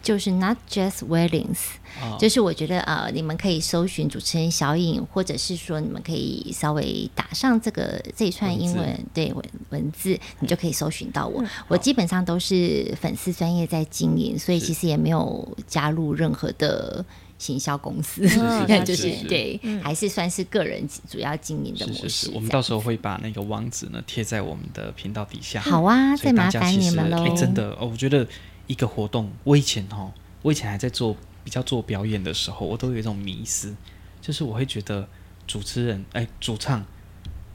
[0.00, 1.58] 就是 Not Just Weddings，
[2.00, 11.42] 嗯，就是我觉得呃，你们可以搜寻主持人小颖，或者是说你们可以稍微打上这个这一串英文，文对文文字，你就可以搜寻到我。
[11.42, 17.04] 嗯，我基本上都是粉丝专业在经营，所以其实也没有加入任何的。
[17.44, 18.22] 行销公司，
[18.86, 22.00] 就是对，还是算是个人主要经营的模式。
[22.02, 25.60] 是是是，我们到时候会把那个网址呢贴在我们的频道底下。
[25.60, 27.36] 好啊，再麻烦你们喽。
[27.36, 28.26] 真的哦，我觉得
[28.66, 31.14] 一个活动，我以前哦，我以前还在做
[31.44, 33.74] 比较做表演的时候，我都有一种迷思，
[34.22, 35.06] 就是我会觉得
[35.46, 36.82] 主持人哎，主唱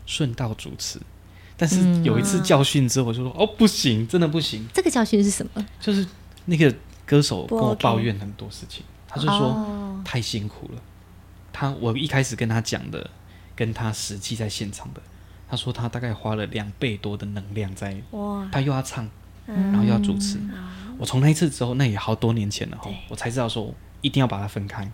[0.05, 0.99] 顺道主持，
[1.57, 4.67] 但是有一次教训之后，我就说哦，不行，真的不行。
[4.71, 5.65] 这个教训是什么？
[5.81, 6.05] 就是
[6.45, 6.71] 那个
[7.07, 8.83] 歌手跟我抱怨很多事情。
[9.09, 10.81] 他就说太辛苦了，
[11.51, 13.09] 他我一开始跟他讲的，
[13.55, 15.01] 跟他实际在现场的，
[15.49, 17.99] 他说他大概花了两倍多的能量在，
[18.51, 19.09] 他又要唱，
[19.45, 20.39] 然后又要主持。
[20.97, 24.89] 我从那一次之后，那也好多年前了哈，我才知道说一定要把它分开，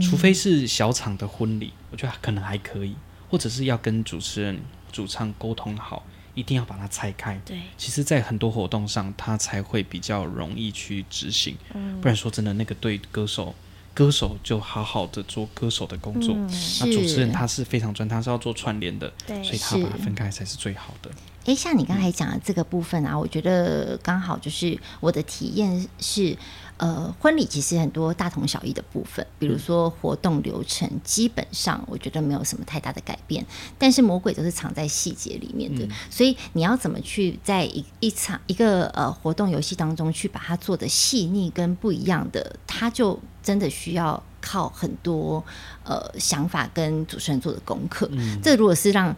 [0.00, 2.96] 除非是小场的婚礼，我觉得可能还可以，
[3.28, 4.58] 或者是要跟主持人、
[4.90, 6.02] 主唱沟通好。
[6.38, 7.40] 一定要把它拆开。
[7.44, 11.56] 对，其实，在很多活动上，它才会比较容易去执行。
[11.74, 13.52] 嗯，不然说真的，那个对歌手，
[13.92, 16.34] 歌手就好好的做歌手的工作。
[16.36, 16.48] 嗯，
[16.80, 21.10] 那主持人他是非常专，他是要做串联的，对，所以他把它分开才是最好的。
[21.46, 26.36] 诶，像你刚才讲的这个部分啊，嗯，我觉得刚好就是我的体验是。
[26.78, 33.44] 呃，婚礼其实很多大同小异的部分，比如说活动流程，基本上我觉得没有什么太大的改变。
[33.76, 43.20] 但是魔鬼都是藏在细节里面的，嗯、所以你要怎么去在一一场一个呃活动游戏当中去把它做的细腻跟不一样的，它就。
[43.40, 45.42] 真的需要靠很多
[45.82, 48.06] 呃想法跟主持人做的功课。
[48.12, 49.16] 嗯，这如果是让，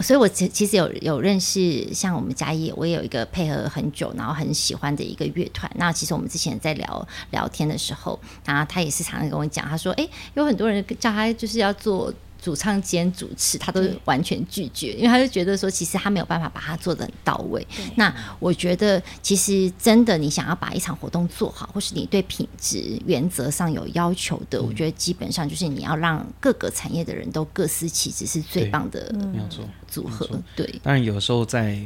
[0.00, 5.70] 所以我其其实有有认识像我们嘉义，我也有一个配合很久，然后很喜欢的一个乐团。
[5.74, 17.66] 那其实我们之前在聊聊天的时候，然后他也是常常跟我讲，他说：“哎，有很多人叫他就是要做。”主唱兼主持，他都完全拒绝，因为他就觉得说，其实他没有办法把它做得很到位。
[17.96, 29.12] 那我觉得，其实真的，你想要把一场活动做好，或是你对品质原则上有要求的，我觉得基本上就是你要让各个产业的人都各司其职，是最棒的。
[29.32, 30.64] 没有错，组合对。
[30.82, 31.78] 当然，有时候在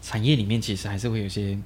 [0.00, 1.58] 产业里面，其实还是会有些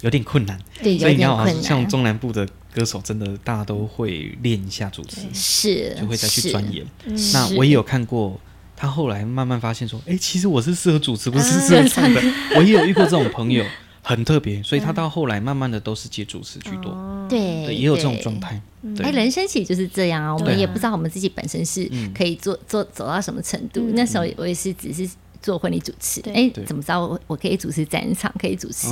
[0.00, 0.58] 有点困难。
[0.82, 1.62] 对，有点困难。
[1.62, 2.48] 像中南部的。
[2.74, 6.84] 歌手真的大家都会练一下主持，是就会再去钻研。
[7.32, 8.40] 那我也有看过，
[8.74, 12.22] 他后来慢慢发现说，哎、欸，其实我是适合主持，不是 适合唱的。
[12.56, 13.64] 我也有遇过这种朋友，
[14.02, 16.96] 很特别，所以他到后来慢慢的都是接主持居多。
[17.28, 18.60] 对，对，也有这种状态。
[19.02, 23.90] 哎，人生其实就是这样啊，我们也不知道我们自己本身是可以做做走到什么程度。
[23.94, 25.08] 那时候我也是只是。
[25.42, 28.86] 做婚礼主持，哎，怎么着我我可以主持展场，可以主持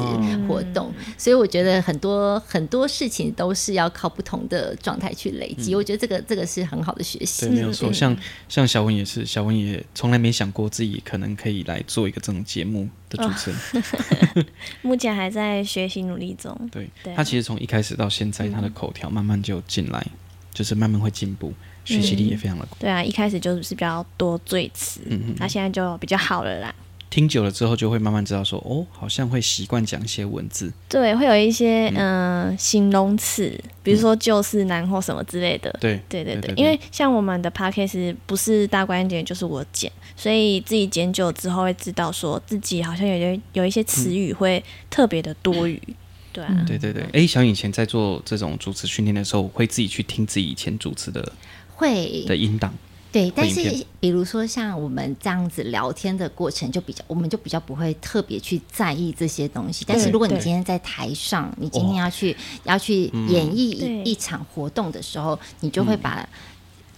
[0.49, 0.93] 活动？
[0.99, 5.73] 嗯、所以我觉得很多很多事情都是要靠不同的状态去累积。
[5.73, 7.47] 嗯、我觉得这个这个是很好的学习。
[7.47, 7.93] 对，没有错。
[7.93, 8.17] 像
[8.49, 13.83] 像小文也是，小文也从来没想过自己可能可以来做一个这种节目的主持人。
[14.35, 14.45] 哦、
[14.83, 16.55] 目前还在学习努力中。
[16.73, 20.19] 对，对他其实从一开始到现在，他的口条慢慢就进来，嗯、
[20.53, 21.53] 就是慢慢会进步。
[21.95, 22.77] 学习力也非常的高。
[22.79, 26.75] 对啊，一开始就是比较多赘词，嗯嗯，那现在就比较好了啦。
[27.11, 30.73] 听久了之后，就会慢慢知道说，哦，好像会习惯讲一些文字。
[30.89, 35.77] 对，会有一些嗯形容词，比如说就是难或什么之类的。
[35.81, 45.83] 对，对对对，因为像我们的 podcast 不是大观点就是我剪，所以自己剪久之后会知道说自己好像有些有一些词语会特别的多余。
[46.33, 47.05] 对啊，对对对。
[47.13, 51.33] 哎，小颖以前在做这种主持训练的时候，会自己去听自己以前主持的。
[51.81, 52.71] 会的音档，
[53.11, 59.85] 对，但是比如说像我们这样子聊天的过程，就比较，我们就比较不会特别去在意这些东西。
[59.89, 66.29] 但是如果你今天在台上，你今天要去要去演绎一一场活动的时候，你就会把。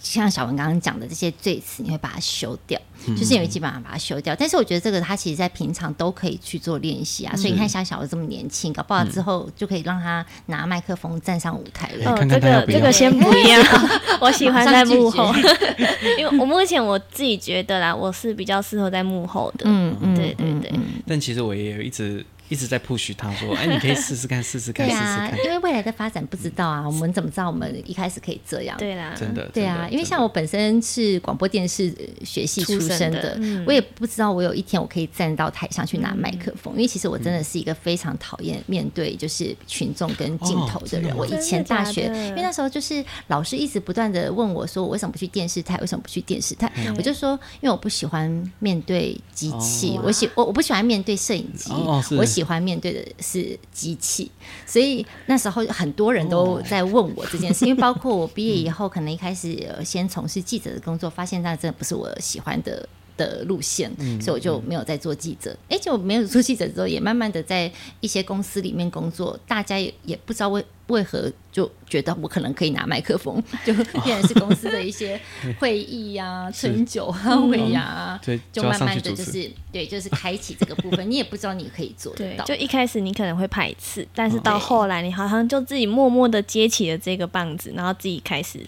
[0.03, 4.35] 像小文刚刚讲的这些罪词，你会把它修掉，嗯、就是因为基本上把它修掉。
[4.35, 7.31] 但是我觉得这个他其实在平常都可以去做练习啊。
[7.33, 12.11] 嗯、所以你看，像小文这么年轻，搞不好之后就可以让他拿麦克风站上舞台了。
[12.11, 13.59] 哦，这个这个先不要，
[14.19, 15.33] 我喜欢在幕后，
[16.19, 19.63] 因为我目前我自己觉得啦，我是比较适合在幕后的。
[19.67, 20.71] 嗯嗯，对对对。
[21.07, 22.23] 但其实我也有一直。
[22.49, 25.37] 一直在 push 他说：“哎，你可以试试看， 试试看，试试看。
[25.43, 28.77] 因为未来的发展不知道啊，我们怎么知道我们一开始可以这样？
[28.77, 29.87] 对啦，真的，对啊。
[29.89, 36.73] 因为像我本身是广播电视学系出身的，我也不知道我有一天我可以站到台上去拿麦克风。
[36.75, 41.15] 因为其实我真的是一个非常讨厌面对就是群众跟镜头的人。
[41.15, 45.77] 我以前大学，因为那时候就是老师一直不断的问我说，我为什么不去电视台？
[45.79, 46.71] 为什么不去电视台？
[46.97, 47.31] 我就说，
[47.61, 51.71] 因为我不喜欢面对机器，我喜我我不喜欢面对摄影机，
[52.17, 54.29] 我喜欢面对的。”是机器，
[54.65, 62.87] 所以那时候很多人都在问我这件事，因为包括我毕业以后，可能一开始先从事记者的工作，发现那真的不是我喜欢的
[63.17, 63.91] 的路线，
[64.21, 65.55] 所以我就没有再做记者。
[65.69, 75.19] 哎，就没有做记者之后，也慢慢的在一些公司里面工作，大家也也不知道为为何就觉得我可能可以拿麦克风， 就变成是公司的一些
[75.59, 81.03] 会议呀、啊、 春酒啊、尾牙啊，就慢慢的就是对，就是开启这个部分。
[81.09, 88.59] 你也不知道你可以做得到，就一开始你可能会排斥，但是到后来你好像就自己默默的接起了这个棒子，然后自己开始。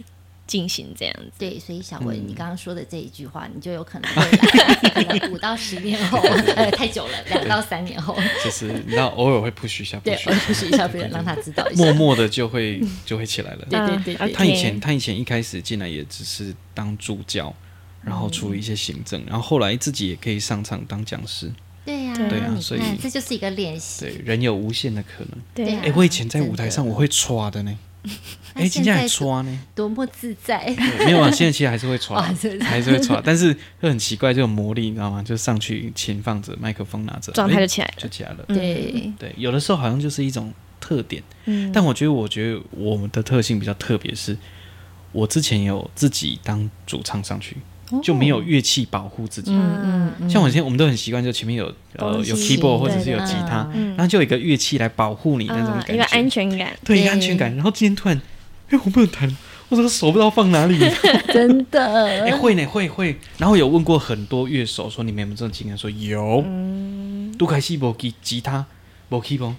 [0.48, 6.20] 进行这样子，对，所以小文，你刚刚说的这一句话，你就有可能会来， 五到十年后，
[6.56, 13.68] 呃，太久了，两到三年后，就是你知道，偶尔会 push 一下，对，push 一下，别人让他知道一下，默默的就会就会起来了。
[13.70, 17.54] 对对对，他以前他以前一开始进来也只是当助教，
[18.04, 21.52] 然后处理一些行政，然后后来自己也可以上场当讲师。
[21.84, 24.06] 对呀，对呀，所以这就是一个练习。
[24.06, 25.32] 对，人有无限的可能。
[25.54, 27.78] 对，哎，我以前在舞台上我会刷的呢。
[28.56, 30.66] 哎，今天还穿呢，多么自在！
[31.06, 32.22] 没有啊，现在其实还是会穿，
[32.64, 33.52] 还是会穿，但是
[33.82, 35.22] 会很奇怪，这种魔力你知道吗？
[35.22, 38.46] 就上去前放着，麦克风拿着，状态就起来，就起来了。
[38.48, 41.22] 对对，有的时候好像就是一种特点。
[41.46, 44.38] 嗯，但我觉得，我觉得我们的特性比较特别，是
[45.12, 47.58] 我之前有自己当主唱上去。
[48.02, 57.56] 就没有乐器保护自己，嗯嗯，像我现在我们都很习惯，就前面有呃有 keyboard 或者是有吉他，然后就有一个乐器来保护你那种感觉，一个安全感，对，一个安全感。
[57.56, 58.20] 然后今天突然，
[58.70, 59.38] 哎，我不能弹，
[59.70, 60.80] 我这个手不知道放哪里，
[61.32, 63.16] 真的，哎，会呢，会会。
[63.38, 65.78] 然后有问过很多乐手，说你们有没有这种经验？
[65.78, 66.44] 说有，
[67.38, 68.66] 杜凯西博吉吉他，
[69.10, 69.54] 博 keyboard。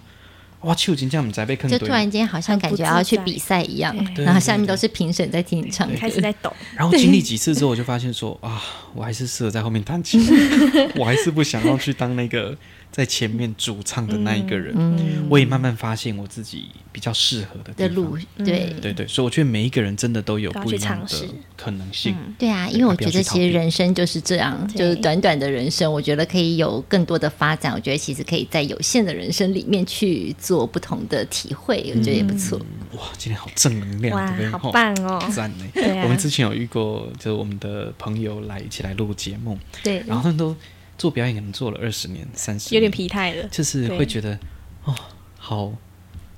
[0.67, 6.53] 哇，就已经这样在被坑，就突然间好像感觉要去比赛一样，然后下面都是评审在听你唱，开始在抖。
[6.75, 8.63] 然后经历几次之后，我就发现说啊，
[8.95, 10.21] 我还是适合在后面弹琴，
[10.97, 12.57] 我还是不想要去当那个。
[12.91, 21.29] 在前面主唱的那一个人，嗯、我也慢慢发现我自己比较适合的的路，对对对，所以我觉得每一个人真的都有不一样的
[21.59, 22.17] 可能性。
[22.19, 27.71] 嗯、对啊，因为我觉得其实人生就是这样，就是短短的人生，我觉得可以有更多的发展。
[27.75, 32.59] 我觉得其实可以在有限的人生里面去做不同的体会，我觉得也不错。
[32.93, 35.65] 哇，今天好正能量，哇，对好棒哦，赞呢。
[35.75, 40.57] 啊、我们之前有遇过，就是我们的朋友来一起来录节目，对，然后他们都。
[40.99, 44.39] 做表演可能做了二十年、三十年，有点疲态了，就是会觉得
[44.85, 44.95] 哦，
[45.39, 45.73] 好，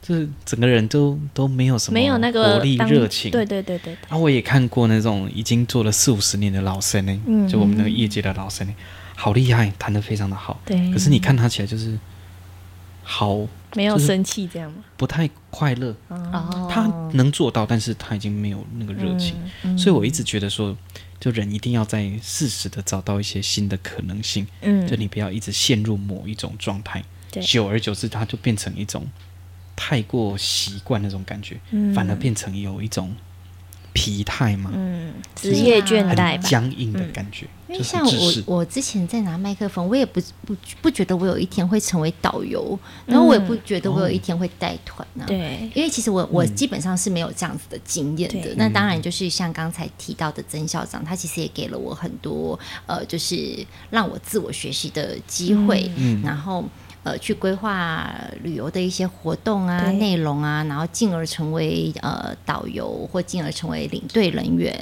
[0.03, 3.31] 就是整个人都都没有什么没有那个活力、热情。
[3.31, 3.99] 对对对对，对。
[4.09, 8.75] 啊，我也看过那种已经做了四五十年的老生呢，嗯、就我们那个业界的老生呢，
[9.15, 10.61] 好厉害，弹得非常的好。
[10.67, 10.93] 对。
[10.93, 11.97] 可是你看他起来就是
[13.05, 14.79] 好，没有生气这样吗？
[14.97, 15.95] 不太快乐。
[16.09, 16.69] 哦。
[16.69, 16.83] 他
[17.13, 20.77] 能做到，但是他已经没有那个热情，嗯嗯、所以我一直觉得说。
[21.21, 29.07] 就人一定要在适时的找到一些新的可能性，嗯，就你不要一直陷入某一种状态，对，久而久之，它就变成一种
[29.75, 33.15] 太过习惯那种感觉，嗯，反而变成有一种。
[33.95, 37.49] 疲态嘛，嗯，职业倦怠，僵硬的感觉。
[37.69, 45.25] 因为像我，我之前在拿麦克风，我也不不不觉得我有一天会成为导游，然后我也不觉得我有一天会带团呢。
[45.27, 48.55] 对，因为其实我我基本上是没有这样子的经验的。
[48.57, 56.65] 那当然就是像刚才提到的曾校长，他其实也给了我很多呃，就是让我自我学习的机会，嗯，然后。
[57.09, 64.79] 呃，去规划旅游的一些活动啊、内容啊，然后进而成为呃导游，或进而成为领队人员，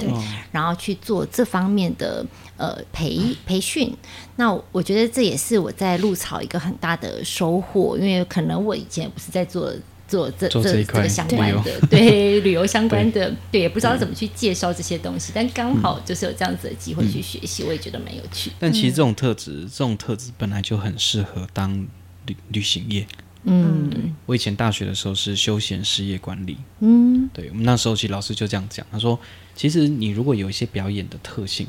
[0.51, 2.25] 然后去做这方面的
[2.57, 3.95] 呃培培训。
[4.35, 9.71] 那我觉得这也是我在鹿草一个很大的收获，因为可能我以前不是在做
[10.05, 18.51] 做这这这，这个相关的，对，对 旅游相关的，对，对，也不知道怎么去介绍这些东西，但刚好就是有这样子的机会去学习，嗯、我也觉得蛮有趣。
[18.59, 21.87] 但其实这种特质，嗯、这种特质本来就很适合当。
[22.27, 23.07] 旅旅行业，
[23.43, 23.99] 嗯，对。
[24.27, 29.19] 我以前大学的时候是休闲事业管理，嗯，对，我们那时候其实老师就这样讲，他说，
[29.55, 31.65] 其实你如果有一些表演的特性，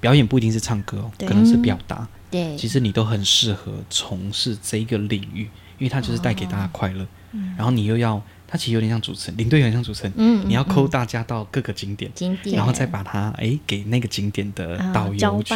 [0.00, 5.44] 表演不一定是唱歌哦，可能是表达，对，其实你都很适合从事这一个领域，
[5.78, 8.22] 因为它就是带给大家快乐，哦，然后你又要。
[8.50, 10.12] 它其实有点像主持人，领队有点像主持人。
[10.16, 15.54] 嗯，你要抠大家到各个景点，景点，然后再把它哎给那个景点的导游去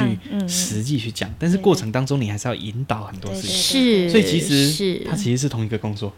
[0.49, 1.29] 实际去讲。
[1.39, 3.51] 但是过程当中你还是要引导很多事情。
[3.51, 6.13] 是，所以其实是它其实是同一个工作。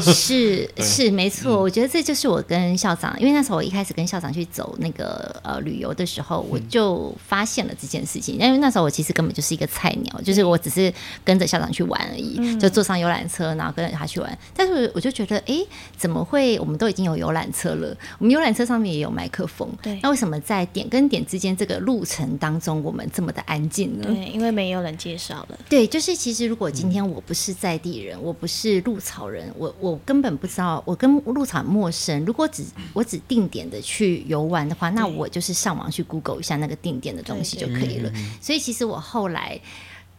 [0.00, 8.38] 是 是没错，我觉得这就是我跟校长，因为那时候我一开始跟校长去走那个呃旅游的时候，我就发现了这件事情。
[8.38, 10.92] 因为那时候我其实根本就是一个菜鸟，就是我只是
[11.24, 14.38] 跟着校长去玩而已，就坐上游览车，然后跟着他去玩。
[14.54, 15.58] 但是我就觉得，哎，
[15.96, 16.19] 怎么？
[16.24, 19.68] 会，我们都已经有游览车了，我们游览车上面也有麦克风。
[19.82, 24.04] 对，那为什么在点跟点之间这个路程当中，我们这么的安静呢？
[24.06, 25.58] 对，因为没有人介绍了。
[25.68, 32.24] 对，就是其实如果今天我不是在地人，我不是鹿草人，我我根本不知道，我跟鹿草陌生。
[32.24, 38.10] 如果只我只定点的去游玩的话，那我就是上网去 Google 一下那个定点的东西就可以了。
[38.40, 39.60] 所以其实我后来。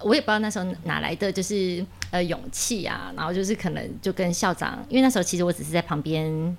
[0.04, 6.58] 我也不知道那时候哪来的就是呃勇气啊，然后就是可能就跟校长，因为那时候其实我只是在旁边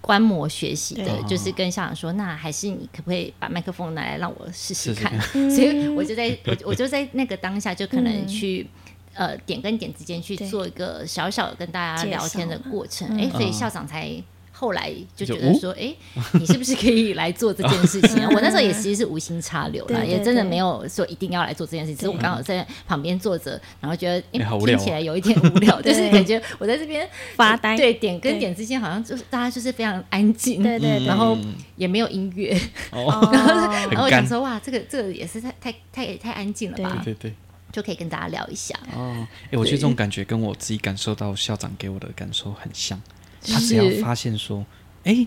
[0.00, 5.20] 观摩学习的，就是跟校长说，那还是你可不可以把麦克风拿来让我试试看？
[5.50, 8.66] 所以 我就在我我就在那个当下就可能去、
[9.14, 13.30] 嗯、呃点跟点之间去做一个小小的跟大家聊天的过程，哎、嗯。
[13.30, 14.22] 欸，所以校长才。
[14.60, 15.90] 后来就觉得说，哎，
[16.34, 18.22] 你是不是可以来做这件事情？
[18.28, 21.96] 我那时候也其实是无心插柳了，也真的没有说一定要来做这件事情。
[21.96, 27.74] 只是我刚好在旁边坐着，然后觉得哎，听起来有一点无聊， 就是感觉我在这边发呆。
[27.74, 31.34] 对，点跟点之间好像就是大家就是非常安静，对对，然后
[31.76, 32.50] 也没有音乐，
[32.92, 37.00] 然后然后我想说，哇，这个这个也是太太太太安静了吧？
[37.02, 37.34] 对对对，
[37.72, 38.78] 就可以跟大家聊一下。
[38.94, 43.00] 哦，哎，我觉得这种感觉跟我自己感受到校长给我的感受很像。
[43.42, 44.64] 他只要发现说，
[45.04, 45.26] 哎，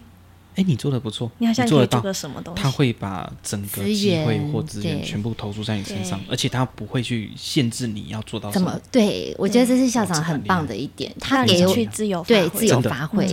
[0.55, 8.79] 哎，你做的不错，你做得到什么东西，他会把整个机会或资源全部投注在你身上，而且他不会去限制你要做到什么。
[8.91, 13.27] 对，我觉得这是校长很棒的一点，他给我自由对自由发挥，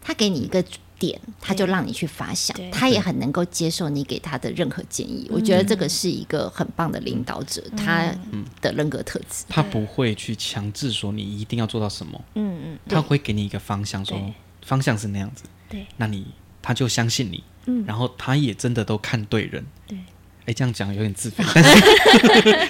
[0.00, 0.64] 他给你一个
[0.98, 5.28] 点，他就让你去发想，他也很能够接受你给他的任何建议。
[5.30, 8.12] 我觉得这个是一个很棒的领导者，他
[8.60, 9.44] 的人格特质。
[9.48, 14.18] 他不会去强制说你一定要做到什么，嗯嗯，他会给你一个方向，说
[14.64, 15.44] 方向是那样子。
[15.68, 16.26] 对，那你
[16.62, 19.98] 他就相信你，嗯，然后他也真的都看对人，对，
[20.46, 21.42] 哎，这样讲有点自卑，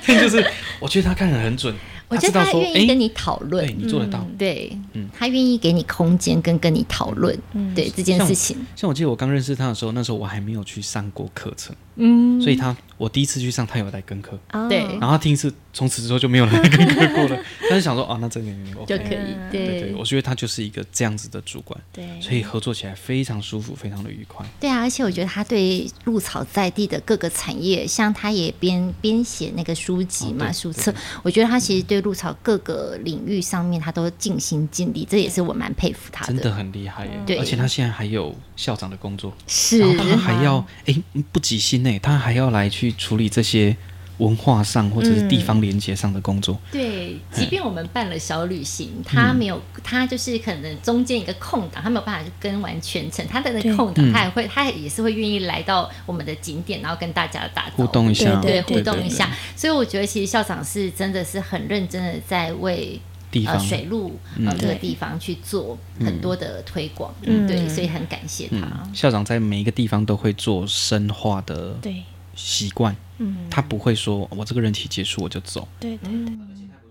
[0.06, 0.44] 但是 就是
[0.80, 1.74] 我觉得他看得很准，
[2.14, 7.36] 我觉得他愿意跟你讨论，对你做得到，对，嗯，他愿意给你空间跟跟你讨论，
[7.74, 8.56] 对这件事情。
[8.76, 14.38] 像我记得我刚认识他的时候，那时候我还没有去上过课程，嗯，所以他我第一次去上，他有来跟课，
[14.68, 17.42] 对，然后他听一次，从此之后就没有来跟课过了。
[17.68, 18.46] 他就想说，哦，那这个
[18.86, 19.80] 就可以，对。
[19.80, 24.46] 对，我觉得他就是一个这样子的主管，对，所以合作起来非常舒服，非常的愉快。
[24.60, 24.70] 对。
[24.70, 37.12] 啊，而且我觉得他对鹿草在地的各个产业，像他也编编写那个书籍嘛，书册，我觉得他其实对鹿草各个领域上面，他都尽心尽力，这也是我蛮佩服他的，真的很厉害耶。
[37.26, 40.94] 对，而且他现在还有校长的工作，是，然后他还要哎
[41.32, 43.76] 不急心呢，他还要来去处理这些。
[44.18, 59.28] 文化上或者是地方连接上的工作，嗯，对，即便我们办了小旅行，嗯、他没有，他就是可能中间一个空档，他没有办法去跟完全程，他的那空档，他也会，他也是会愿意来到我们的景点，然后跟大家打互动一下，对，互动一下。
[59.56, 63.00] 所以我觉得，其实校长是真的是很认真的在为
[63.34, 64.16] 地方、呃、水路
[64.46, 68.58] 呃这个地方去做很多的推广，嗯，对，所以很感谢他。
[68.58, 72.04] 嗯、校长在每一个地方都会做深化的对
[72.36, 72.94] 习惯。
[73.18, 75.66] 嗯，他不会说，我这个人体结束我就走。
[75.80, 76.12] 对对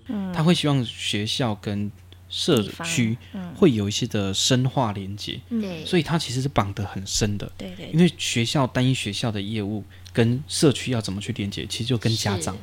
[0.05, 1.89] 对，他会希望学校跟
[2.29, 3.17] 社区
[3.55, 5.39] 会有一些的深化连接。
[5.49, 7.49] 对，所以他其实是绑得很深的。
[7.57, 12.57] 对对，因为学校单一学校的业务跟社区要怎么去连接，其实就跟家长。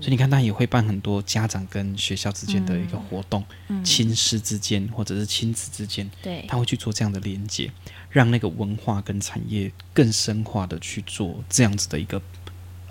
[0.00, 3.44] 所以你看，他也会办很多家长跟学校之间的一个活动，
[3.84, 7.70] 亲师之间或者是亲子之间，对，他会去做这样的连接，
[8.10, 12.20] 让那个文化跟产业更深化的去做这样子的一个。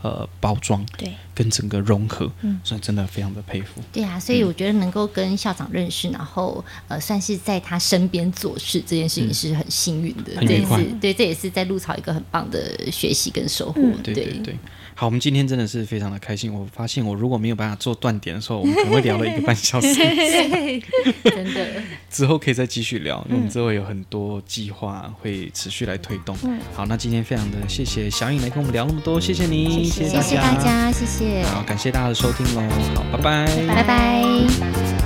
[0.03, 3.81] 呃，包装对，跟整个融合，嗯，所以真的非常的佩服。
[3.91, 13.81] 对啊，所以我觉得能够跟校长认识，然后呃，算是在他身边做事这件事情是很幸运的，这也是对，这也是在鹿草一个很棒的学习跟收获。
[14.03, 14.55] 对对对。
[14.99, 16.51] 好，我们今天真的是非常的开心。
[16.51, 19.93] 我发现，我如果没有办法做断点的时候，我们可能会聊了一个半小时。
[21.23, 21.67] 真的。
[22.09, 26.35] 之后可以再继续聊，因为我们之后有很多计划会持续来推动。
[26.43, 26.59] 嗯。
[26.73, 31.43] 好，那今天非常的谢谢小颖来跟我们聊那么多，谢谢你，谢谢大家，谢谢大家，谢谢。
[31.43, 32.63] 好，感谢大家的收听喽。
[32.95, 34.96] 好，拜拜，拜拜。